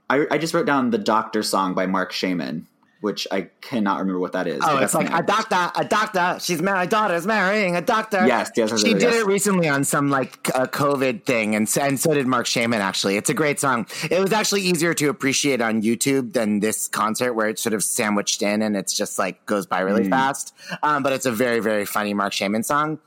[0.08, 2.68] I, I just wrote down the Doctor song by Marc Shaiman.
[3.00, 4.60] Which I cannot remember what that is.
[4.62, 6.36] Oh, it's like a doctor, a doctor.
[6.38, 6.76] She's married.
[6.80, 8.26] My daughter's marrying a doctor.
[8.26, 11.66] Yes, yes, yes, She yes, did it recently on some like a COVID thing, and
[11.66, 12.82] so, and so did Marc Shaiman.
[12.82, 13.86] Actually, it's a great song.
[14.10, 17.82] It was actually easier to appreciate on YouTube than this concert, where it's sort of
[17.82, 20.10] sandwiched in and it's just like goes by really Mm.
[20.10, 20.54] fast.
[20.82, 22.98] Um, but it's a very very funny Marc Shaiman song.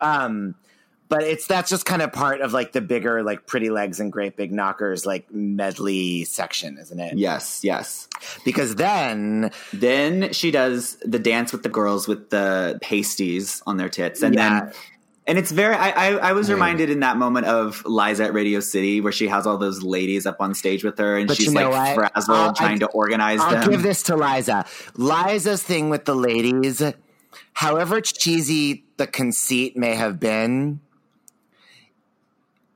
[0.00, 0.54] Um,
[1.12, 4.10] but it's that's just kind of part of like the bigger like Pretty Legs and
[4.10, 7.18] Great Big Knockers like medley section, isn't it?
[7.18, 8.08] Yes, yes.
[8.46, 13.90] Because then Then she does the dance with the girls with the pasties on their
[13.90, 14.60] tits, and Yeah.
[14.60, 14.72] then
[15.26, 15.74] and it's very.
[15.76, 16.54] I, I, I was hmm.
[16.54, 20.26] reminded in that moment of Liza at Radio City, where she has all those ladies
[20.26, 22.10] up on stage with her, and But she's you know like what?
[22.10, 23.70] frazzled, I'll- trying I- to organize I'll them.
[23.70, 24.64] give this to Liza.
[24.96, 26.82] Liza's thing with the ladies,
[27.52, 30.80] however cheesy the conceit may have been,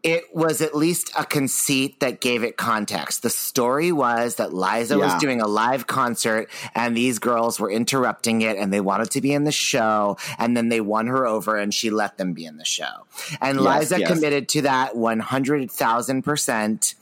[0.07, 3.25] it was at least a conceit that gave it context.
[3.25, 8.43] The story was that Liza was doing a live concert and these girls were interrupting
[8.43, 11.57] it and they wanted to be in the show and then they won her over
[11.57, 13.09] and she let them be in the show.
[13.41, 14.09] And Yes, Liza yes.
[14.09, 16.95] committed to that 100,000%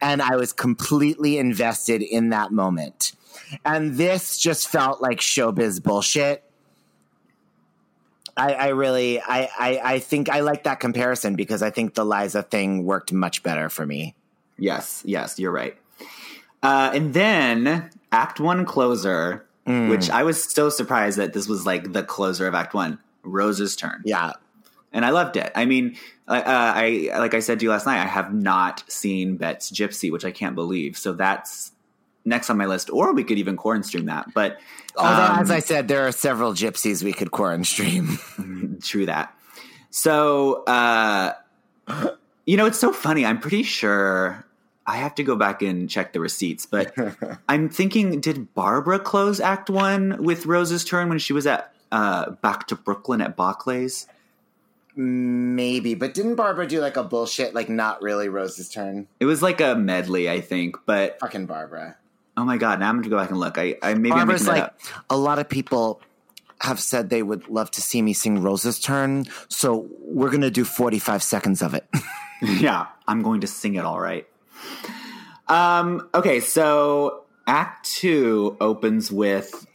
[0.00, 3.14] and I was completely invested in that moment.
[3.64, 6.44] And this just felt like showbiz bullshit.
[8.36, 12.04] I, I really, I, I, I think I like that comparison because I think the
[12.04, 14.14] Liza thing worked much better for me.
[14.58, 15.76] Yes, yes, you're right.
[16.62, 19.90] Uh, and then Act One closer, Mm.
[19.90, 23.76] which I was so surprised that this was like the closer of Act One, Rose's
[23.76, 24.02] turn.
[24.04, 24.32] Yeah.
[24.92, 25.52] and I loved it.
[25.54, 25.96] I mean,
[26.28, 30.10] uh, I like I said to you last night, I have not seen Bette's Gypsy,
[30.10, 30.96] which I can't believe.
[30.98, 31.71] So that's
[32.24, 34.32] next on my list, or we could even corn stream that.
[34.34, 34.58] But
[34.96, 38.78] Although, um, as I said, there are several gypsies we could quarantine stream.
[38.82, 39.34] true that.
[39.90, 41.34] So uh,
[42.46, 43.24] you know, it's so funny.
[43.24, 44.44] I'm pretty sure.
[44.84, 46.92] I have to go back and check the receipts, but
[47.48, 52.30] I'm thinking, did Barbara close Act One with Rose's turn when she was at uh,
[52.30, 54.08] back to Brooklyn at Barclays?
[54.96, 59.06] Maybe, but didn't Barbara do like a bullshit, like not really Rose's turn?
[59.20, 61.96] It was like a medley, I think, but Fucking Barbara.
[62.36, 62.80] Oh my god!
[62.80, 63.58] Now I'm going to go back and look.
[63.58, 65.04] I, I maybe I'm Barbara's making that like, up.
[65.10, 66.00] a lot of people
[66.60, 70.50] have said they would love to see me sing Rose's turn, so we're going to
[70.50, 71.86] do 45 seconds of it.
[72.42, 74.26] yeah, I'm going to sing it all right.
[75.48, 76.08] Um.
[76.14, 79.66] Okay, so Act Two opens with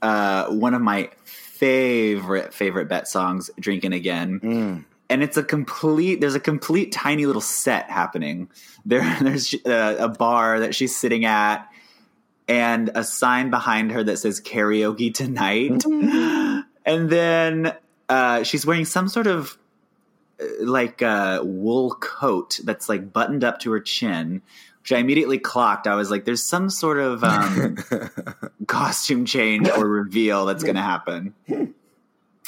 [0.00, 4.40] uh one of my favorite favorite Bette songs, "Drinking Again."
[5.08, 6.20] And it's a complete.
[6.20, 8.48] There's a complete tiny little set happening.
[8.86, 11.68] There, there's a, a bar that she's sitting at,
[12.48, 15.84] and a sign behind her that says "Karaoke tonight."
[16.86, 17.74] and then
[18.08, 19.58] uh, she's wearing some sort of
[20.40, 24.40] uh, like uh, wool coat that's like buttoned up to her chin,
[24.80, 25.88] which I immediately clocked.
[25.88, 27.76] I was like, "There's some sort of um,
[28.68, 31.34] costume change or reveal that's going to happen."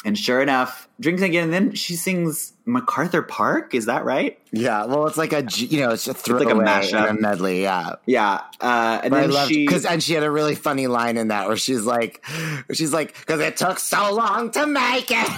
[0.05, 1.45] And sure enough, drinks again.
[1.45, 3.75] And then she sings MacArthur Park.
[3.75, 4.39] Is that right?
[4.51, 7.09] yeah, well, it's like a you know, it's a like a mashup.
[7.09, 7.95] and a medley, yeah.
[8.05, 8.41] Yeah.
[8.61, 9.65] Uh, and But then loved she.
[9.67, 12.23] because and she had a really funny line in that where she's like,
[12.71, 15.29] she's like, because it took so long to make it.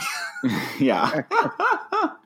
[0.79, 1.21] yeah.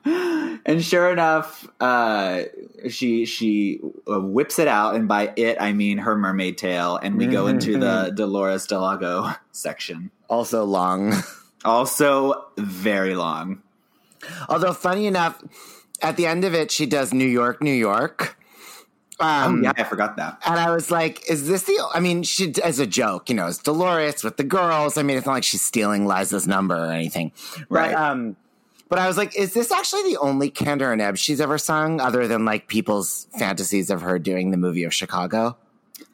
[0.04, 2.42] and sure enough, uh,
[2.88, 3.80] she she
[4.10, 7.46] uh, whips it out, and by it I mean her mermaid tail, and we go
[7.46, 10.10] into the Dolores Delago section.
[10.28, 11.14] also long.
[11.64, 13.62] Also, very long.
[14.48, 15.42] Although funny enough,
[16.02, 18.38] at the end of it, she does New York, New York.
[19.18, 20.40] Um, oh yeah, I forgot that.
[20.44, 23.46] And I was like, is this the, I mean, she, as a joke, you know,
[23.46, 24.98] it's Dolores with the girls.
[24.98, 27.32] I mean, it's not like she's stealing Liza's number or anything.
[27.70, 27.92] Right.
[27.92, 28.36] But, um,
[28.88, 32.00] but I was like, is this actually the only Kander and Ebb she's ever sung
[32.00, 35.56] other than like people's fantasies of her doing the movie of Chicago?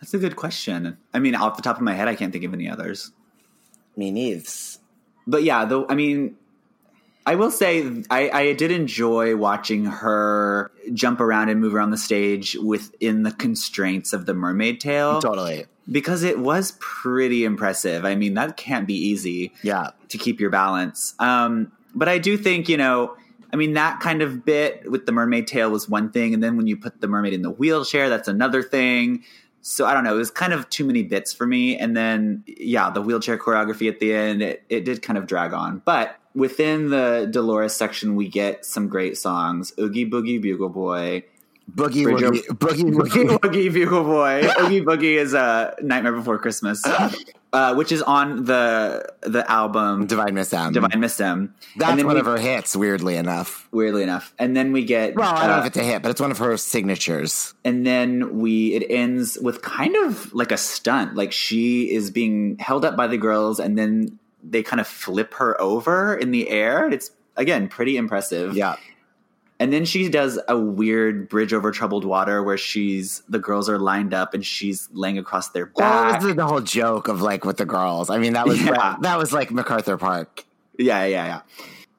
[0.00, 0.96] That's a good question.
[1.12, 3.12] I mean, off the top of my head, I can't think of any others.
[3.96, 4.48] Me neither.
[5.26, 6.36] But yeah, though I mean,
[7.26, 11.98] I will say I, I did enjoy watching her jump around and move around the
[11.98, 15.66] stage within the constraints of the mermaid tail Totally.
[15.90, 18.04] because it was pretty impressive.
[18.04, 19.90] I mean, that can't be easy Yeah.
[20.08, 21.14] to keep your balance.
[21.20, 23.16] Um, but I do think you know.
[23.54, 26.56] I mean, that kind of bit with the mermaid tail was one thing, and then
[26.56, 29.24] when you put the mermaid in the wheelchair, that's another thing.
[29.62, 30.14] So I don't know.
[30.14, 31.78] It was kind of too many bits for me.
[31.78, 35.52] And then, yeah, the wheelchair choreography at the end, it, it did kind of drag
[35.52, 35.82] on.
[35.84, 41.24] But within the Dolores section, we get some great songs Oogie Boogie Bugle Boy,
[41.74, 43.38] Boogie Bridge Woogie, Boogie Woogie.
[43.40, 44.42] Boogie Bugle Boy.
[44.60, 46.82] Oogie Boogie is a Nightmare Before Christmas,
[47.52, 50.72] uh, which is on the the album Divine Miss M.
[50.72, 51.54] Divine Miss M.
[51.76, 53.68] That's one we, of her hits, weirdly enough.
[53.72, 56.02] weirdly enough, and then we get Well, I don't know uh, if it's a hit,
[56.02, 57.54] but it's one of her signatures.
[57.64, 62.58] and then we it ends with kind of like a stunt like she is being
[62.58, 66.48] held up by the girls and then they kind of flip her over in the
[66.50, 68.76] air it's again pretty impressive Yeah.
[69.62, 73.78] And then she does a weird bridge over troubled water where she's the girls are
[73.78, 77.44] lined up and she's laying across their back that was the whole joke of like
[77.44, 78.10] with the girls.
[78.10, 78.96] I mean, that was Yeah.
[79.00, 80.44] that was like MacArthur Park.
[80.78, 81.40] yeah yeah yeah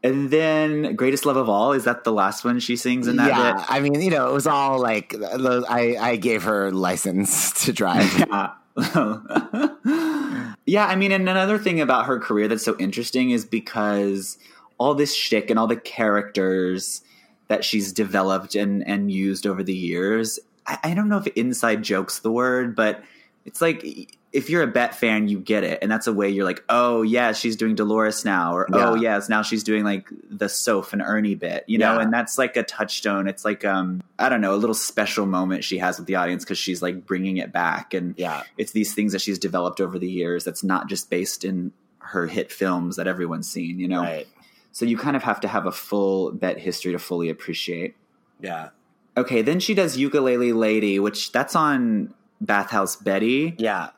[0.03, 3.29] and then greatest love of all is that the last one she sings in that
[3.29, 7.51] yeah, bit I mean, you know, it was all like I I gave her license
[7.65, 8.11] to drive.
[8.35, 8.51] Yeah.
[10.65, 14.37] yeah, I mean, and another thing about her career that's so interesting is because
[14.79, 17.01] all this shtick and all the characters
[17.47, 20.39] that she's developed and, and used over the years.
[20.65, 23.03] I, I don't know if inside joke's the word, but
[23.45, 25.77] it's like if you're a Bette fan, you get it.
[25.83, 28.55] And that's a way you're like, oh, yeah, she's doing Dolores now.
[28.55, 29.15] Or, oh, Yeah.
[29.15, 31.93] yes, now she's doing like the Soph and Ernie bit, you know?
[31.95, 32.01] Yeah.
[32.01, 33.27] And that's like a touchstone.
[33.27, 36.43] It's like, um, I don't know, a little special moment she has with the audience
[36.43, 37.93] because she's like bringing it back.
[37.93, 38.41] And Yeah.
[38.57, 42.25] it's these things that she's developed over the years that's not just based in her
[42.25, 44.01] hit films that everyone's seen, you know?
[44.01, 44.27] Right.
[44.73, 47.95] So you kind of have to have a full Bette history to fully appreciate.
[48.41, 48.69] Yeah.
[49.15, 53.55] Okay, then she does Ukulele Lady, which that's on Bathhouse Betty.
[53.57, 53.91] Yeah.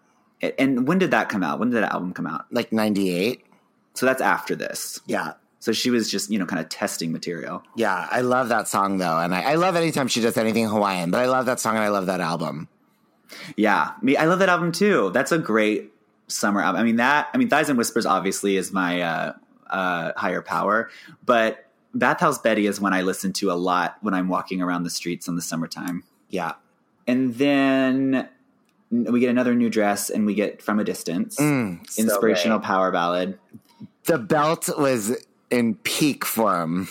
[0.59, 1.59] And when did that come out?
[1.59, 2.45] When did that album come out?
[2.51, 3.43] Like 98.
[3.93, 4.99] So that's after this.
[5.07, 5.33] Yeah.
[5.59, 7.63] So she was just, you know, kind of testing material.
[7.75, 8.07] Yeah.
[8.11, 9.17] I love that song though.
[9.17, 11.83] And I, I love anytime she does anything Hawaiian, but I love that song and
[11.83, 12.67] I love that album.
[13.55, 15.09] Yeah, me, I love that album too.
[15.11, 15.91] That's a great
[16.27, 16.81] summer album.
[16.81, 19.33] I mean, that, I mean, Thighs and Whispers obviously is my uh,
[19.69, 20.89] uh, higher power,
[21.25, 24.89] but Bathhouse Betty is one I listen to a lot when I'm walking around the
[24.89, 26.03] streets in the summertime.
[26.29, 26.53] Yeah.
[27.07, 28.27] And then
[28.91, 32.67] we get another new dress and we get From a Distance, Mm, so inspirational great.
[32.67, 33.39] power ballad.
[34.05, 35.17] The belt was
[35.49, 36.87] in peak form.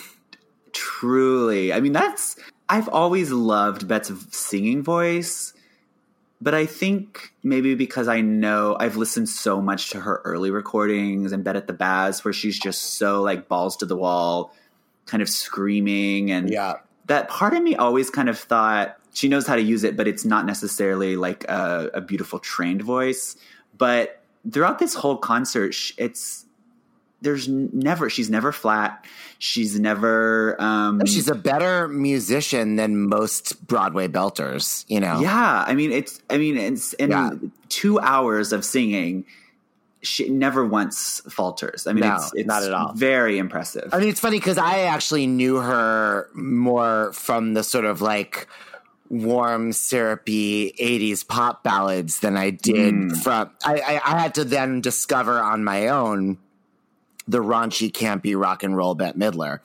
[0.72, 1.72] Truly.
[1.72, 2.37] I mean, that's,
[2.68, 5.54] I've always loved Bette's singing voice,
[6.45, 11.33] but I think maybe because I know I've listened so much to her early recordings
[11.33, 14.53] and Bette at the Baz, where she's just so like balls to the wall,
[15.07, 16.31] kind of screaming.
[16.31, 16.75] And Yeah.
[17.07, 20.07] that part of me always kind of thought she knows how to use it, but
[20.07, 23.37] it's not necessarily like a, a beautiful trained voice.
[23.79, 24.21] But
[24.53, 26.44] throughout this whole concert, it's,
[27.25, 29.05] there's never, she's never flat.
[29.41, 35.20] She's never, um, She's a better musician than most Broadway belters, you know?
[35.20, 37.31] Yeah, I mean it's I mean it's in Yeah.
[37.68, 39.25] two hours of singing,
[40.03, 41.87] she never once falters.
[41.87, 42.93] I mean No, it's, it's not at all.
[42.95, 43.91] Very impressive.
[43.93, 48.47] I mean, it's funny because I actually knew her more from the sort of like
[49.11, 53.22] warm, syrupy 80s pop ballads than I did Mm.
[53.22, 53.51] from.
[53.64, 56.39] I, I, I had to then discover on my own
[57.27, 59.61] the raunchy, campy rock and roll Bette Midler.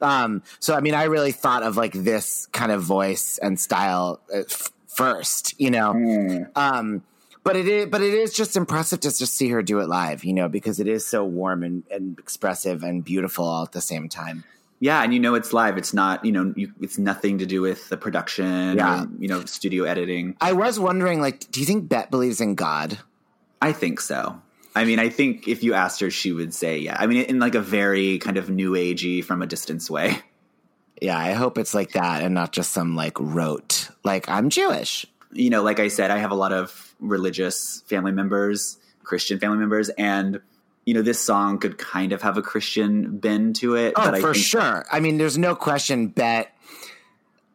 [0.00, 4.20] Um, so, I mean, I really thought of like this kind of voice and style
[4.34, 5.92] uh, f- first, you know?
[5.92, 6.50] Mm.
[6.56, 7.02] Um,
[7.42, 10.24] but it is, but it is just impressive to just see her do it live,
[10.24, 13.80] you know, because it is so warm and, and expressive and beautiful all at the
[13.80, 14.44] same time.
[14.80, 15.78] yeah, and you know it's live.
[15.78, 18.76] It's not you know you, it's nothing to do with the production.
[18.76, 19.04] Yeah.
[19.04, 20.36] or, you know studio editing.
[20.40, 22.98] I was wondering, like, do you think Bette believes in God?
[23.62, 24.40] I think so.
[24.74, 26.96] I mean, I think if you asked her, she would say yeah.
[26.98, 30.18] I mean, in like a very kind of new agey from a distance way.
[31.02, 35.04] Yeah, I hope it's like that and not just some like rote, like I'm Jewish.
[35.34, 39.58] you know, like I said, I have a lot of religious family members, Christian family
[39.58, 40.40] members, and
[40.86, 43.94] you know, this song could kind of have a Christian bend to it.
[43.96, 44.84] Oh, but I for sure.
[44.90, 46.08] I mean, there's no question.
[46.08, 46.50] Bette.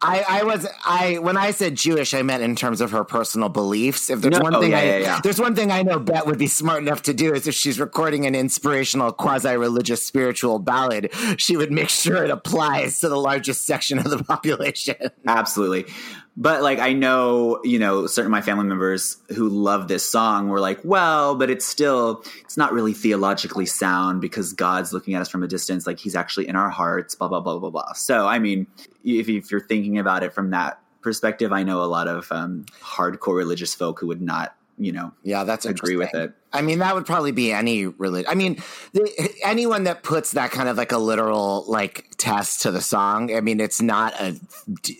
[0.02, 3.50] I, I was I when I said Jewish, I meant in terms of her personal
[3.50, 4.08] beliefs.
[4.08, 5.20] If there's No, one oh, thing, yeah, I, yeah, yeah.
[5.22, 7.78] there's one thing I know Bette would be smart enough to do is if she's
[7.78, 13.66] recording an inspirational, quasi-religious, spiritual ballad, she would make sure it applies to the largest
[13.66, 14.96] section of the population.
[15.26, 15.92] Absolutely.
[16.40, 20.48] But like I know, you know, certain of my family members who love this song
[20.48, 25.20] were like, well, but it's still it's not really theologically sound because God's looking at
[25.20, 27.92] us from a distance, like he's actually in our hearts, blah blah blah blah blah.
[27.92, 28.66] So I mean,
[29.04, 32.64] if, if you're thinking about it from that perspective, I know a lot of um,
[32.80, 36.32] hardcore religious folk who would not you know, Yeah, that's agree with it.
[36.54, 38.28] I mean, that would probably be any religion.
[38.30, 38.62] I mean,
[38.94, 43.32] the, anyone that puts that kind of like a literal like test to the song.
[43.34, 44.40] I mean, it's not a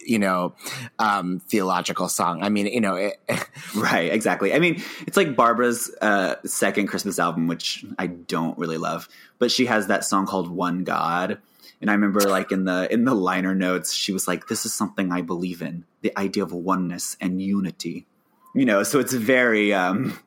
[0.07, 0.55] you know
[0.99, 2.43] um, theological song.
[2.43, 3.17] I mean, you know, it,
[3.75, 4.53] Right, exactly.
[4.53, 9.09] I mean, it's like Barbara's uh, second Christmas album, which I don't really love,
[9.39, 11.39] but she has that song called "One God,"
[11.81, 14.75] and I remember like in the in the liner notes, she was like, "This is
[14.75, 18.07] something I believe in: the idea of oneness and unity."
[18.55, 20.19] You know, so it's very um,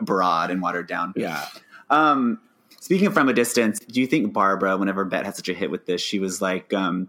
[0.00, 1.12] broad and watered down.
[1.16, 1.46] yeah.
[1.90, 2.40] Um,
[2.80, 5.70] speaking of from a distance, do you think Barbara, whenever Bette had such a hit
[5.70, 7.08] with this, she was like, um,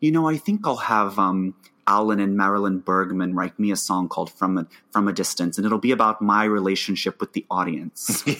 [0.00, 1.54] you know, I think I'll have um,
[1.86, 5.66] Alan and Marilyn Bergman write me a song called "From a From a Distance," and
[5.66, 8.22] it'll be about my relationship with the audience.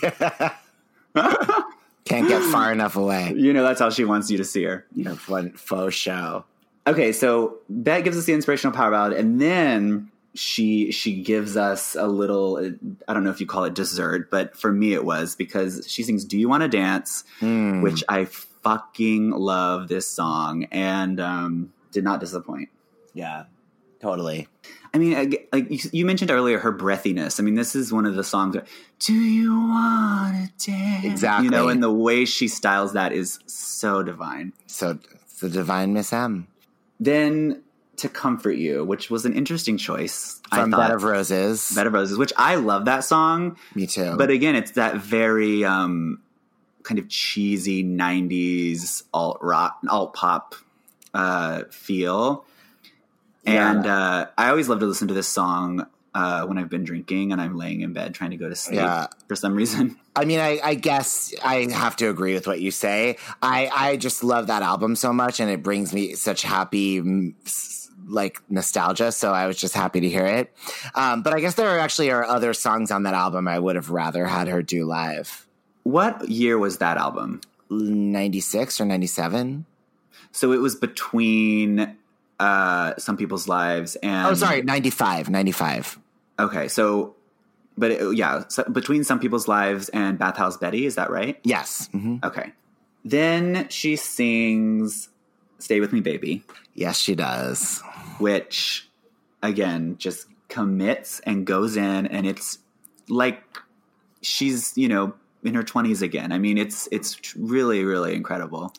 [2.04, 3.32] Can't get far enough away.
[3.34, 4.84] you know, that's how she wants you to see her.
[4.94, 6.44] You know, one faux show.
[6.86, 11.94] Okay, so Bette gives us the inspirational power ballad, and then she she gives us
[11.94, 12.58] a little.
[13.08, 16.02] I don't know if you call it dessert, but for me it was because she
[16.02, 17.82] sings "Do You Want to Dance," Mm.
[17.82, 22.68] which I fucking love this song, and um, did not disappoint.
[23.12, 23.44] Yeah,
[24.00, 24.48] totally.
[24.92, 27.40] I mean, like you, you mentioned earlier, her breathiness.
[27.40, 28.54] I mean, this is one of the songs.
[28.54, 28.64] Where,
[29.00, 31.04] Do you want to dance?
[31.04, 31.44] Exactly.
[31.46, 34.52] You know, and the way she styles that is so divine.
[34.66, 36.46] So it's the divine Miss M
[37.00, 37.62] Then
[37.98, 40.40] to comfort you, which was an interesting choice.
[40.52, 41.72] from I thought, Bette of Roses.
[41.74, 44.16] Bette of Roses, which I love that song, Me too.
[44.16, 46.20] but again, it's that very um,
[46.82, 50.54] kind of cheesy '90s alt rock, alt pop
[51.12, 52.44] uh, feel.
[53.46, 57.30] And uh, I always love to listen to this song uh, when I've been drinking
[57.32, 59.08] and I'm laying in bed trying to go to sleep Yeah.
[59.28, 59.96] for some reason.
[60.16, 63.18] I mean, I, I guess I have to agree with what you say.
[63.42, 67.02] I, I just love that album so much, and it brings me such happy,
[67.44, 69.12] s- like nostalgia.
[69.12, 70.54] So I was just happy to hear it.
[70.94, 73.76] Um, but I guess there are actually are other songs on that album I would
[73.76, 75.46] have rather had her do live.
[75.82, 77.40] What year was that album?
[77.70, 79.66] Ninety six or ninety seven?
[80.32, 81.96] So it was between
[82.40, 84.26] uh, Some People's Lives and.
[84.26, 85.98] Oh, sorry, 95, 95.
[86.40, 87.14] Okay, so,
[87.78, 91.38] but it, yeah, so between Some People's Lives and Bathhouse Betty, is that right?
[91.44, 92.52] Yes, hmm Okay.
[93.04, 95.08] Then she sings
[95.58, 96.42] Stay With Me, Baby,
[96.74, 97.82] yes, she does.
[98.18, 98.88] Which,
[99.42, 102.58] again, just commits and goes in, and it's
[103.08, 103.42] like
[104.22, 106.32] she's, you know, in her 20s again.
[106.32, 108.72] I mean, it's it's really, really incredible.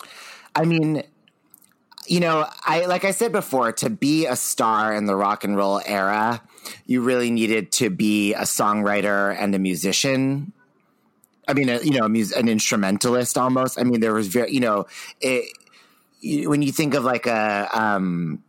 [0.55, 1.03] I mean,
[2.07, 5.55] you know, I like I said before, to be a star in the rock and
[5.55, 6.41] roll era,
[6.85, 10.51] you really needed to be a songwriter and a musician.
[11.47, 13.79] I mean, a, you know, mus- an instrumentalist almost.
[13.79, 14.87] I mean, there was very, you know,
[15.21, 15.45] it,
[16.19, 18.43] you, when you think of like a, um,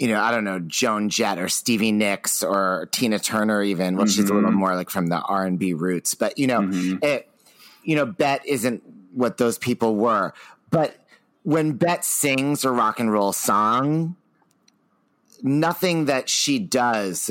[0.00, 3.98] you know, I don't know, Joan Jett or Stevie Nicks or Tina Turner, even.
[3.98, 4.58] Well, she's a little mm-hmm.
[4.58, 7.04] more like from the R and B roots, but you know, mm-hmm.
[7.04, 7.28] it,
[7.84, 8.82] you know, Bette isn't
[9.12, 10.32] what those people were.
[10.70, 10.96] But
[11.42, 14.16] when Bette sings a rock and roll song,
[15.42, 17.30] nothing that she does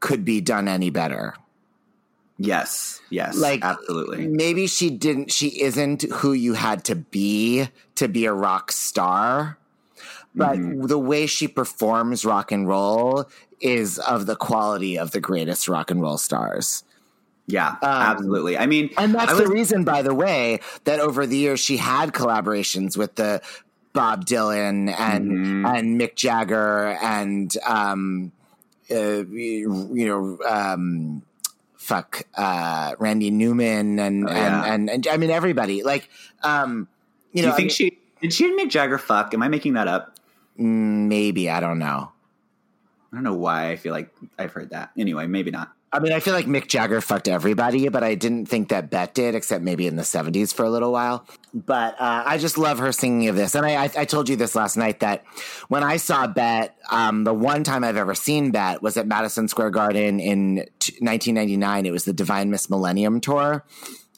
[0.00, 1.34] could be done any better.
[2.36, 4.26] Yes, yes, Like absolutely.
[4.26, 9.56] Maybe she didn't she isn't who you had to be to be a rock star.
[10.36, 10.86] But Mm-hmm.
[10.86, 13.24] the way she performs rock and roll
[13.60, 16.84] is of the quality of the greatest rock and roll stars.
[17.48, 18.58] Yeah, absolutely.
[18.58, 21.60] I mean, Um, And that's I the reason, by the way, that over the years
[21.60, 23.40] she had collaborations with the
[23.94, 25.66] Bob Dylan and Mm-hmm.
[25.66, 28.32] and Mick Jagger and um,
[28.90, 31.22] uh, you know um,
[31.76, 34.64] fuck uh, Randy Newman and, Oh, yeah.
[34.64, 36.10] and, and and I mean everybody like
[36.42, 36.88] um,
[37.32, 39.32] you Do know you think I she did she and Mick Jagger fuck?
[39.34, 40.15] Am I making that up?
[40.58, 42.12] Maybe I don't know.
[43.12, 44.90] I don't know why I feel like I've heard that.
[44.96, 45.72] Anyway, maybe not.
[45.92, 49.12] I mean, I feel like Mick Jagger fucked everybody, but I didn't think that Bette
[49.14, 51.24] did, except maybe in the 70s for a little while.
[51.54, 53.54] But uh, I just love her singing of this.
[53.54, 55.24] And I, I, I told you this last night that
[55.68, 59.48] when I saw Bette, um, the one time I've ever seen Bette was at Madison
[59.48, 61.86] Square Garden in t- 1999.
[61.86, 63.64] It was the Divine Miss Millennium Tour.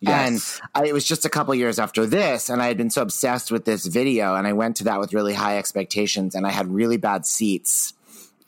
[0.01, 0.61] Yes.
[0.61, 3.03] And I, it was just a couple years after this, and I had been so
[3.03, 6.51] obsessed with this video, and I went to that with really high expectations, and I
[6.51, 7.95] had really bad seats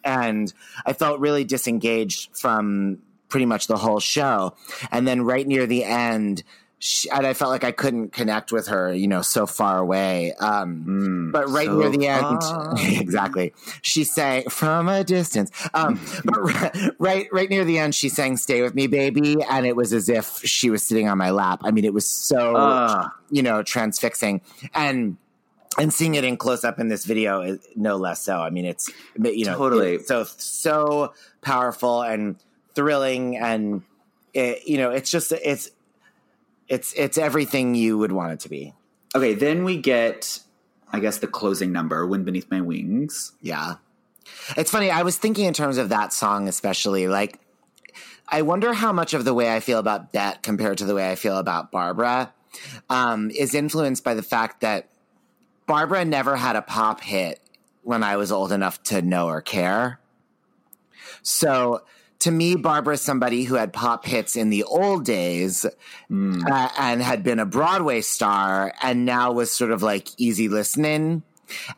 [0.05, 0.53] and
[0.87, 2.99] I felt really disengaged from
[3.29, 4.55] pretty much the whole show.
[4.91, 6.43] And then right near the end,
[6.83, 10.33] she, and I felt like I couldn't connect with her, you know, so far away.
[10.41, 12.41] Um, but right so near the end,
[13.01, 13.53] exactly,
[13.83, 15.51] she sang from a distance.
[15.75, 19.67] Um, but ri- right, right near the end, she sang "Stay with Me, Baby," and
[19.67, 21.61] it was as if she was sitting on my lap.
[21.65, 23.15] I mean, it was so Ah.
[23.31, 24.41] you know transfixing
[24.75, 25.19] and
[25.79, 28.39] and seeing it in close up in this video is no less so.
[28.41, 28.91] I mean, it's
[29.23, 29.99] you know Totally.
[30.03, 31.13] so so
[31.43, 32.37] powerful and
[32.75, 33.83] thrilling and
[34.33, 35.71] it, you know it's just it's
[36.71, 38.73] it's it's everything you would want it to be.
[39.15, 40.39] Okay, then we get,
[40.93, 43.75] I guess, the closing number, "Wind Beneath My Wings." Yeah.
[44.57, 44.91] It's funny.
[44.91, 47.09] I was thinking in terms of that song, especially.
[47.09, 47.41] Like,
[48.29, 51.11] I wonder how much of the way I feel about Bette compared to the way
[51.11, 52.33] I feel about Barbara
[52.89, 54.89] um, is influenced by the fact that
[55.67, 57.41] Barbara never had a pop hit
[57.83, 59.99] when I was old enough to know or care.
[61.23, 61.83] So
[62.21, 67.03] to me, Barbara is somebody who had pop hits in the old days uh, and
[67.03, 71.23] had been a Broadway star and now was sort of like easy listening.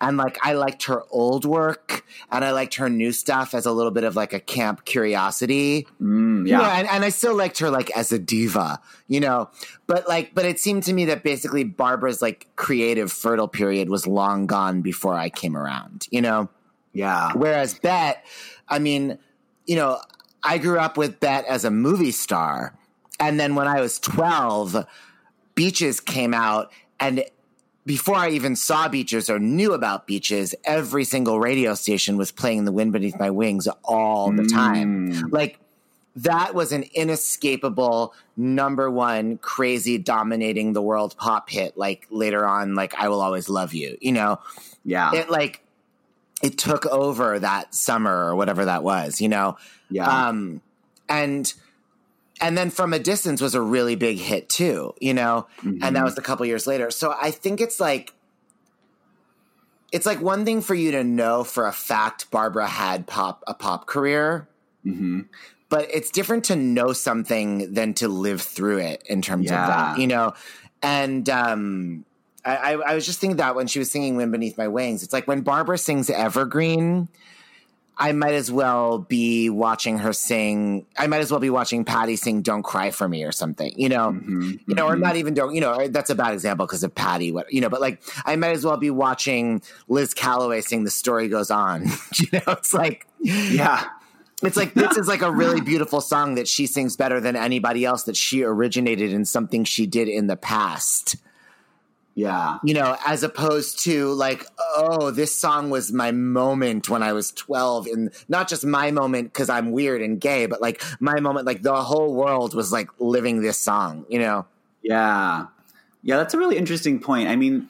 [0.03, 3.73] And like, I liked her old work and I liked her new stuff as a
[3.73, 5.87] little bit of like a camp curiosity.
[6.01, 9.49] Mm, Yeah, yeah, and, and I still liked her like as a diva, you know.
[9.87, 14.07] But like, but it seemed to me that basically Barbara's like creative fertile period was
[14.07, 16.51] long gone before I came around, you know.
[16.93, 18.21] yeah, Whereas Bette,
[18.69, 19.19] I mean,
[19.65, 20.01] you know,
[20.43, 22.77] I grew up with Bette as a movie star,
[23.21, 24.87] and then when I was twelve,
[25.55, 27.25] Beaches came out, and
[27.85, 32.65] before I even saw Beaches or knew about Beaches, every single radio station was playing
[32.65, 35.13] "The Wind Beneath My Wings" all the time.
[35.13, 35.33] Mm.
[35.33, 35.59] Like
[36.17, 42.75] that was an inescapable number one crazy dominating the world pop hit like later on
[42.75, 44.39] like i will always love you you know?
[44.85, 45.63] Yeah, it like
[46.43, 49.57] it took over that summer or whatever that was you know?
[49.91, 50.29] Yeah.
[50.29, 50.61] um
[51.09, 51.53] and
[52.41, 55.47] and then from a distance was a really big hit too you know?
[55.65, 56.91] And that was a couple years later.
[56.91, 58.13] So i think it's like
[59.91, 63.55] it's like one thing for you to know for a fact barbara had pop a
[63.55, 64.49] pop career.
[64.83, 65.23] Hmm
[65.73, 69.99] but it's different to know something than to live through it in terms of that,
[69.99, 70.35] you know.
[70.83, 72.05] And um,
[72.45, 75.13] I, I, was just thinking that when she was singing "Wind Beneath My Wings," it's
[75.13, 77.09] like when Barbara sings "Evergreen."
[77.99, 80.87] I might as well be watching her sing.
[80.97, 83.89] I might as well be watching Patti sing "Don't Cry for Me" or something, you
[83.89, 84.13] know.
[84.13, 85.03] Mm-hmm, you know, or mm-hmm.
[85.03, 85.55] not even don't.
[85.55, 87.31] You know, that's a bad example because of Patti.
[87.31, 90.91] What you know, but like I might as well be watching Liz Callaway sing "The
[90.91, 93.85] Story Goes On." you know, it's like yeah,
[94.43, 97.85] it's like this is like a really beautiful song that she sings better than anybody
[97.85, 101.17] else that she originated in something she did in the past.
[102.15, 104.45] Yeah, You know, as opposed to like,
[104.77, 109.33] oh, this song was my moment when I was 12 and not just my moment
[109.33, 112.91] cuz I'm weird and gay, but like my moment like the whole world was like
[112.99, 114.45] living this song, you know.
[114.83, 115.47] yeah,
[116.03, 116.17] yeah.
[116.19, 117.29] That's a really interesting point.
[117.29, 117.69] I mean,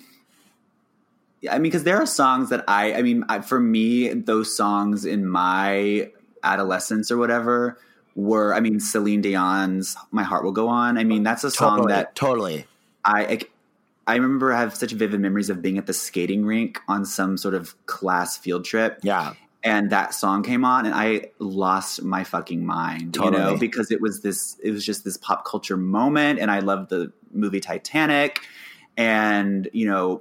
[1.51, 5.05] I mean, because there are songs that I, I mean, I, for me, those songs
[5.05, 6.11] in my
[6.43, 7.79] adolescence or whatever
[8.15, 11.79] were, I mean, Celine Dion's "My Heart Will Go On." I mean, that's a song
[11.79, 11.93] Totally.
[11.95, 12.67] that totally.
[13.05, 13.41] I,
[14.13, 17.39] I remember I have such vivid memories of being at the skating rink on some
[17.39, 19.01] sort of class field trip.
[19.03, 19.33] Yeah.
[19.65, 24.03] And that song came on and I lost my fucking mind, you know, because it
[24.03, 28.43] was this it was just this pop culture moment and I loved the movie Titanic
[28.99, 30.21] and you know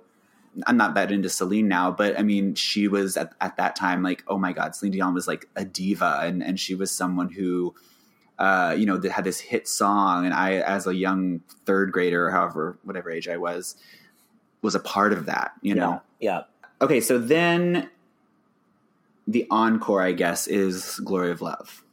[0.66, 4.04] I'm not that into Celine now, but I mean, she was at, at that time
[4.04, 7.30] like, oh my God, Celine Dion was like a diva, and and she was someone
[7.30, 7.74] who,
[8.42, 12.26] uh, you know, that had this hit song, and I, as a young third grader,
[12.28, 13.76] or however, whatever age I was,
[14.64, 16.02] was a part of that, you know.
[16.20, 16.44] Yeah.
[16.82, 17.90] Okay, so then
[19.28, 21.84] the encore, I guess, is "Glory of Love,"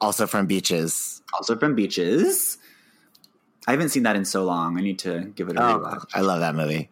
[0.00, 1.22] Also from Beaches.
[1.32, 2.58] also from Beaches.
[3.66, 4.78] I haven't seen that in so long.
[4.78, 6.04] I need to give it a Oh, rewatch.
[6.14, 6.88] I love that movie.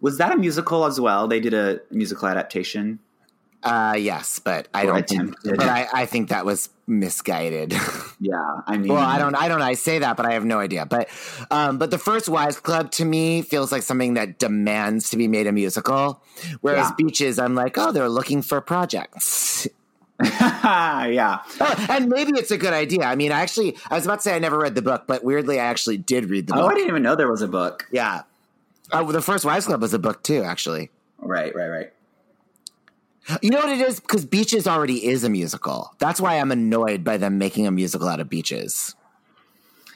[0.00, 1.26] Was that a musical as well?
[1.28, 2.98] They did a musical adaptation.
[3.66, 7.74] Uh, yes, but I Or don't think, but I, I think that was misguided.
[8.18, 10.58] Yeah, I mean, well, I don't, I don't, I say that, but I have no
[10.58, 10.86] idea.
[10.86, 11.08] But,
[11.50, 15.28] um, but the first Wives Club to me feels like something that demands to be
[15.28, 16.22] made a musical.
[16.62, 16.94] Whereas Yeah.
[16.96, 19.68] Beaches, I'm like, oh, they're looking for projects.
[20.22, 23.02] yeah, Oh, and maybe it's a good idea.
[23.02, 25.22] I mean, I actually, I was about to say I never read the book, but
[25.22, 26.62] weirdly, I actually did read the book.
[26.62, 27.86] Oh, I didn't even know there was a book.
[27.90, 28.22] Yeah.
[28.90, 30.90] Uh, the first Wives Club was a book too, actually.
[31.18, 31.92] Right, right, right.
[33.42, 33.98] You know what it is?
[34.00, 35.92] Because Beaches already is a musical.
[35.98, 38.94] That's why I'm annoyed by them making a musical out of Beaches.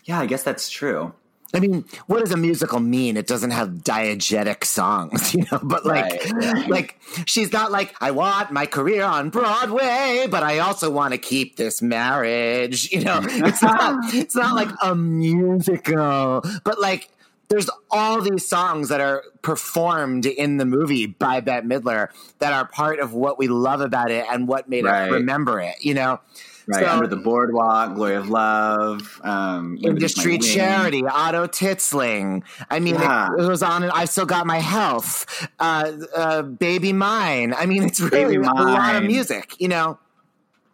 [0.05, 1.15] Yeah, I guess that's true.
[1.53, 3.17] I mean, what does a musical mean?
[3.17, 5.59] It doesn't have diegetic songs, you know.
[5.63, 6.69] But like, Right, right.
[6.69, 11.19] like she's not like I want my career on Broadway, but I also want to
[11.19, 12.91] keep this marriage.
[12.93, 14.15] You know, it's not.
[14.15, 17.11] It's not like a musical, but like.
[17.51, 22.09] There's all these songs that are performed in the movie by Bette Midler
[22.39, 25.07] that are part of what we love about it and what made Right.
[25.09, 25.75] us remember it.
[25.81, 26.21] You know,
[26.69, 31.49] Right, So- under the boardwalk, glory of love, um, Women Beneath My Industry Charity, Otto
[31.49, 32.43] Titsling.
[32.71, 33.31] I mean, Yeah.
[33.37, 33.83] it, it was on.
[33.91, 35.27] I still got my health.
[35.59, 37.55] Uh, uh, Baby Mine.
[37.59, 39.55] I mean, it's really a lot of music.
[39.59, 39.99] You know.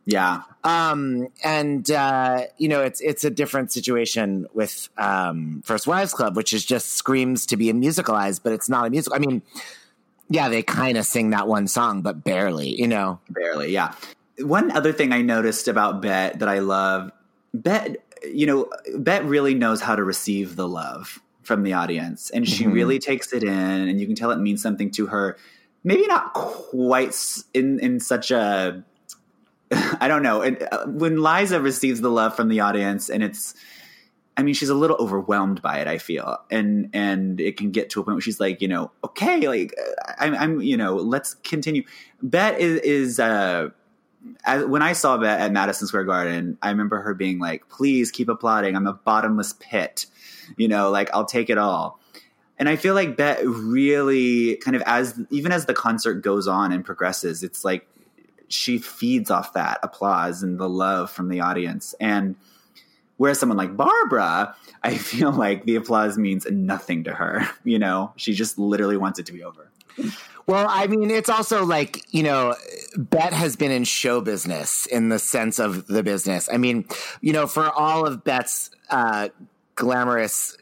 [0.06, 0.42] Yeah.
[0.62, 6.36] Um, and uh, you know, it's it's a different situation with um, First Wives Club,
[6.36, 9.16] which is just screams to be a musicalized, but it's not a musical.
[9.16, 9.42] I mean,
[10.30, 12.68] yeah, they kind of sing that one song, but barely.
[12.80, 13.94] You know, Barely, yeah.
[14.38, 17.10] One other thing I noticed about Bette that I love,
[17.54, 17.96] Bette,
[18.32, 22.64] you know, Bette really knows how to receive the love from the audience, and she
[22.64, 22.72] Mhm.
[22.74, 25.36] really takes it in, and you can tell it means something to her.
[25.82, 27.16] Maybe not quite
[27.54, 28.84] in in such a,
[30.00, 30.42] I don't know.
[30.42, 33.54] And, uh, when Liza receives the love from the audience, and it's.
[34.38, 35.86] I mean, she's a little overwhelmed by it.
[35.86, 38.90] I feel, and and it can get to a point where she's like, you know,
[39.02, 41.84] okay, like uh, I'm, I'm you know, let's continue.
[42.20, 43.70] Bette is, is uh,
[44.44, 48.10] as, when I saw Bette at Madison Square Garden, I remember her being like, "Please
[48.10, 48.76] keep applauding.
[48.76, 50.04] I'm a bottomless pit.
[50.58, 51.98] You know, like I'll take it all."
[52.58, 56.72] And I feel like Bette really kind of as even as the concert goes on
[56.72, 57.88] and progresses, it's like
[58.48, 61.94] she feeds off that applause and the love from the audience.
[62.00, 62.36] And
[63.16, 67.48] whereas someone like Barbara, I feel like the applause means nothing to her.
[67.64, 69.68] You know, she just literally wants it to be over.
[70.46, 72.54] Well, I mean, it's also like, you know,
[72.96, 76.48] Bette has been in show business in the sense of the business.
[76.52, 76.86] I mean,
[77.20, 79.30] you know, for all of Bette's uh,
[79.74, 80.56] glamorous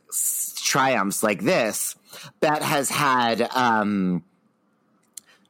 [0.57, 1.97] triumphs like this,
[2.41, 4.25] Bette has had, um,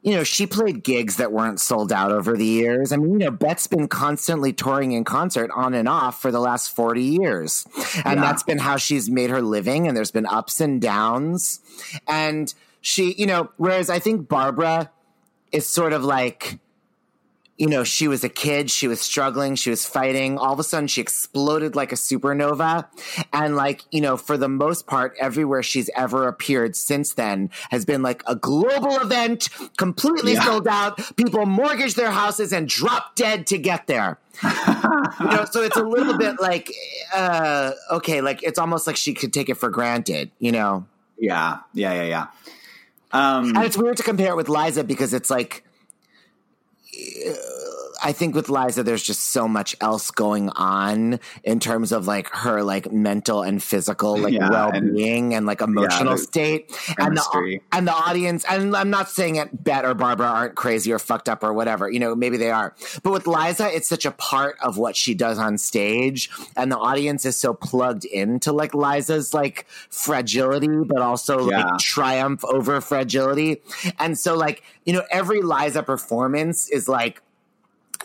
[0.05, 2.91] you know, she played gigs that weren't sold out over the years.
[2.91, 6.39] I mean, you know, Bette's been constantly touring in concert on and off for the
[6.39, 7.65] last 40 years.
[8.05, 8.21] And Yeah.
[8.21, 9.87] that's been how she's made her living.
[9.87, 11.59] And there's been ups and downs.
[12.07, 14.91] And she, you know, whereas I think Barbara
[15.51, 16.59] is sort of like,
[17.57, 20.37] you know, she was a kid, she was struggling, she was fighting.
[20.37, 22.85] All of a sudden, she exploded like a supernova.
[23.31, 27.85] And, like, you know, for the most part, everywhere she's ever appeared since then has
[27.85, 30.43] been like a global event, completely Yeah.
[30.43, 30.99] sold out.
[31.15, 34.19] People mortgage their houses and drop dead to get there.
[34.43, 36.69] you know, so it's a little bit like,
[37.15, 40.85] uh, okay, like it's almost like she could take it for granted, you know?
[41.17, 42.27] Yeah, yeah, yeah, yeah.
[43.13, 45.63] Um, And it's weird to compare it with Liza because it's like,
[46.97, 47.74] uh,
[48.05, 52.29] I think with Liza, there's just so much else going on in terms of like
[52.29, 57.17] her like mental and physical like Yeah, well being and, like emotional the state, and
[57.17, 58.45] the and the audience.
[58.47, 61.89] And I'm not saying it Bette or Barbara aren't crazy or fucked up or whatever.
[61.89, 65.15] You know, maybe they are, but with Liza, it's such a part of what she
[65.15, 70.99] does on stage, and the audience is so plugged into like Liza's like fragility, but
[71.01, 71.63] also Yeah.
[71.63, 73.63] like triumph over fragility.
[73.97, 77.21] And so, like, you know, every Liza performance is like,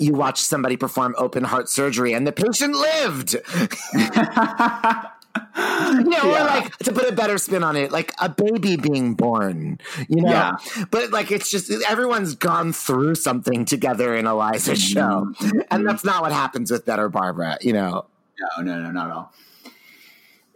[0.00, 3.34] you watch somebody perform open heart surgery and the patient lived.
[5.56, 9.14] you know, or like to put a better spin on it, like a baby being
[9.14, 9.78] born,
[10.08, 10.30] you know?
[10.30, 10.56] Yeah.
[10.90, 14.80] But like it's just everyone's gone through something together in a Liza mm-hmm.
[14.80, 15.34] show.
[15.40, 15.84] And mm-hmm.
[15.84, 18.06] that's not what happens with Better Barbara, you know.
[18.40, 19.32] No, no, no, not at all.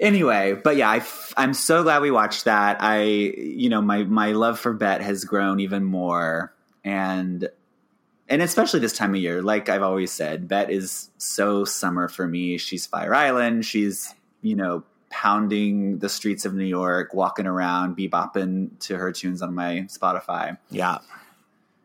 [0.01, 2.79] Anyway, but yeah, I f- I'm so glad we watched that.
[2.81, 6.53] I, you know, my my love for Bette has grown even more,
[6.83, 7.49] and
[8.29, 9.43] and especially this time of year.
[9.43, 12.59] Like I've always said, Bette is so summer for me.
[12.59, 13.65] She's Fire Island.
[13.67, 19.43] She's you know pounding the streets of New York, walking around, bebopping to her tunes
[19.43, 20.59] on my Spotify.
[20.71, 20.99] Yeah.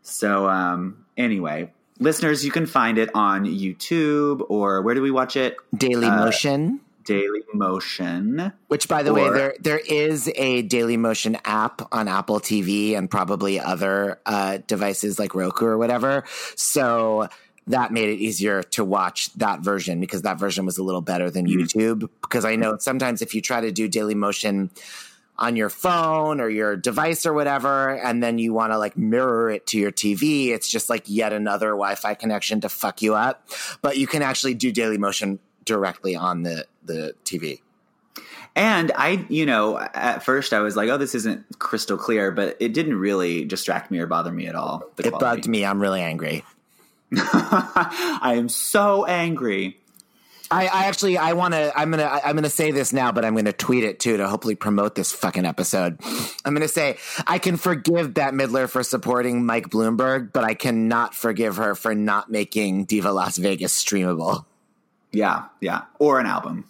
[0.01, 5.35] So um, anyway, listeners, you can find it on YouTube or where do we watch
[5.35, 5.57] it?
[5.75, 6.79] Daily Uh, Motion.
[7.09, 8.53] Daily Motion.
[8.67, 13.09] Which, by the way, there there is a Daily Motion app on Apple TV and
[13.09, 16.23] probably other uh, devices like Roku or whatever.
[16.55, 17.27] So
[17.65, 21.31] that made it easier to watch that version because that version was a little better
[21.31, 22.07] than YouTube.
[22.21, 24.69] Because I know sometimes if you try to do Daily Motion
[25.39, 29.49] on your phone or your device or whatever, and then you want to like mirror
[29.49, 33.15] it to your TV, it's just like yet another Wi Fi connection to fuck you
[33.15, 33.49] up.
[33.81, 35.39] But you can actually do Daily Motion
[35.69, 37.61] directly on the, the TV.
[38.55, 42.57] And I, you know, at first I was like, oh, this isn't crystal clear, but
[42.59, 44.83] it didn't really distract me or bother me at all.
[44.97, 45.19] It quality.
[45.19, 45.63] bugged me.
[45.63, 46.43] I'm really angry.
[47.15, 49.77] I am so angry.
[50.51, 53.23] I, I actually I want to I'm gonna I- I'm gonna say this now, but
[53.23, 55.99] I'm gonna tweet it too to hopefully promote this fucking episode.
[56.43, 56.97] I'm gonna say
[57.27, 61.93] I can forgive Bette Midler for supporting Mike Bloomberg, but I cannot forgive her for
[61.93, 64.45] not making Diva Las Vegas streamable.
[65.11, 65.83] Yeah, yeah.
[65.97, 66.65] Or an album.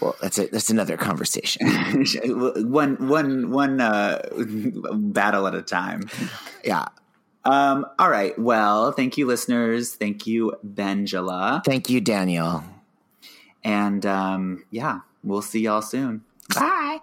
[0.00, 1.66] Well, that's a, That's another conversation.
[2.70, 4.20] one, one, one uh,
[4.92, 6.08] battle at a time.
[6.64, 6.88] Yeah.
[7.44, 8.38] Um, all right.
[8.38, 9.94] Well, thank you, listeners.
[9.94, 11.64] Thank you, Benjela.
[11.64, 12.64] Thank you, Daniel.
[13.64, 16.24] And um, yeah, we'll see y'all soon.
[16.54, 17.00] Bye.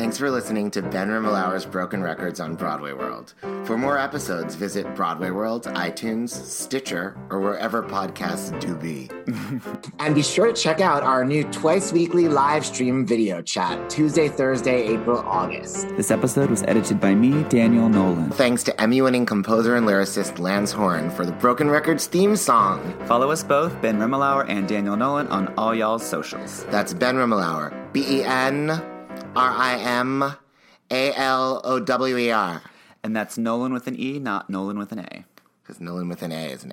[0.00, 3.34] Thanks for listening to Ben Rimalower's Broken Records on Broadway World.
[3.66, 9.10] For more episodes, visit Broadway World, iTunes, Stitcher, or wherever podcasts do be.
[9.98, 14.26] and be sure to check out our new twice weekly live stream video chat, Tuesday,
[14.30, 15.86] Thursday, April, August.
[15.98, 18.30] This episode was edited by me, Daniel Nolan.
[18.30, 22.98] Thanks to Emmy winning composer and lyricist Lance Horne for the Broken Records theme song.
[23.04, 26.64] Follow us both, Ben Rimalower and Daniel Nolan, on all y'all's socials.
[26.70, 27.76] That's Ben Rimalower.
[27.92, 28.80] B E N
[29.36, 30.22] R I M
[30.90, 32.62] A L O W E R.
[33.02, 35.24] And that's Nolan with an E, not Nolan with an A.
[35.62, 36.72] Because Nolan with an A is an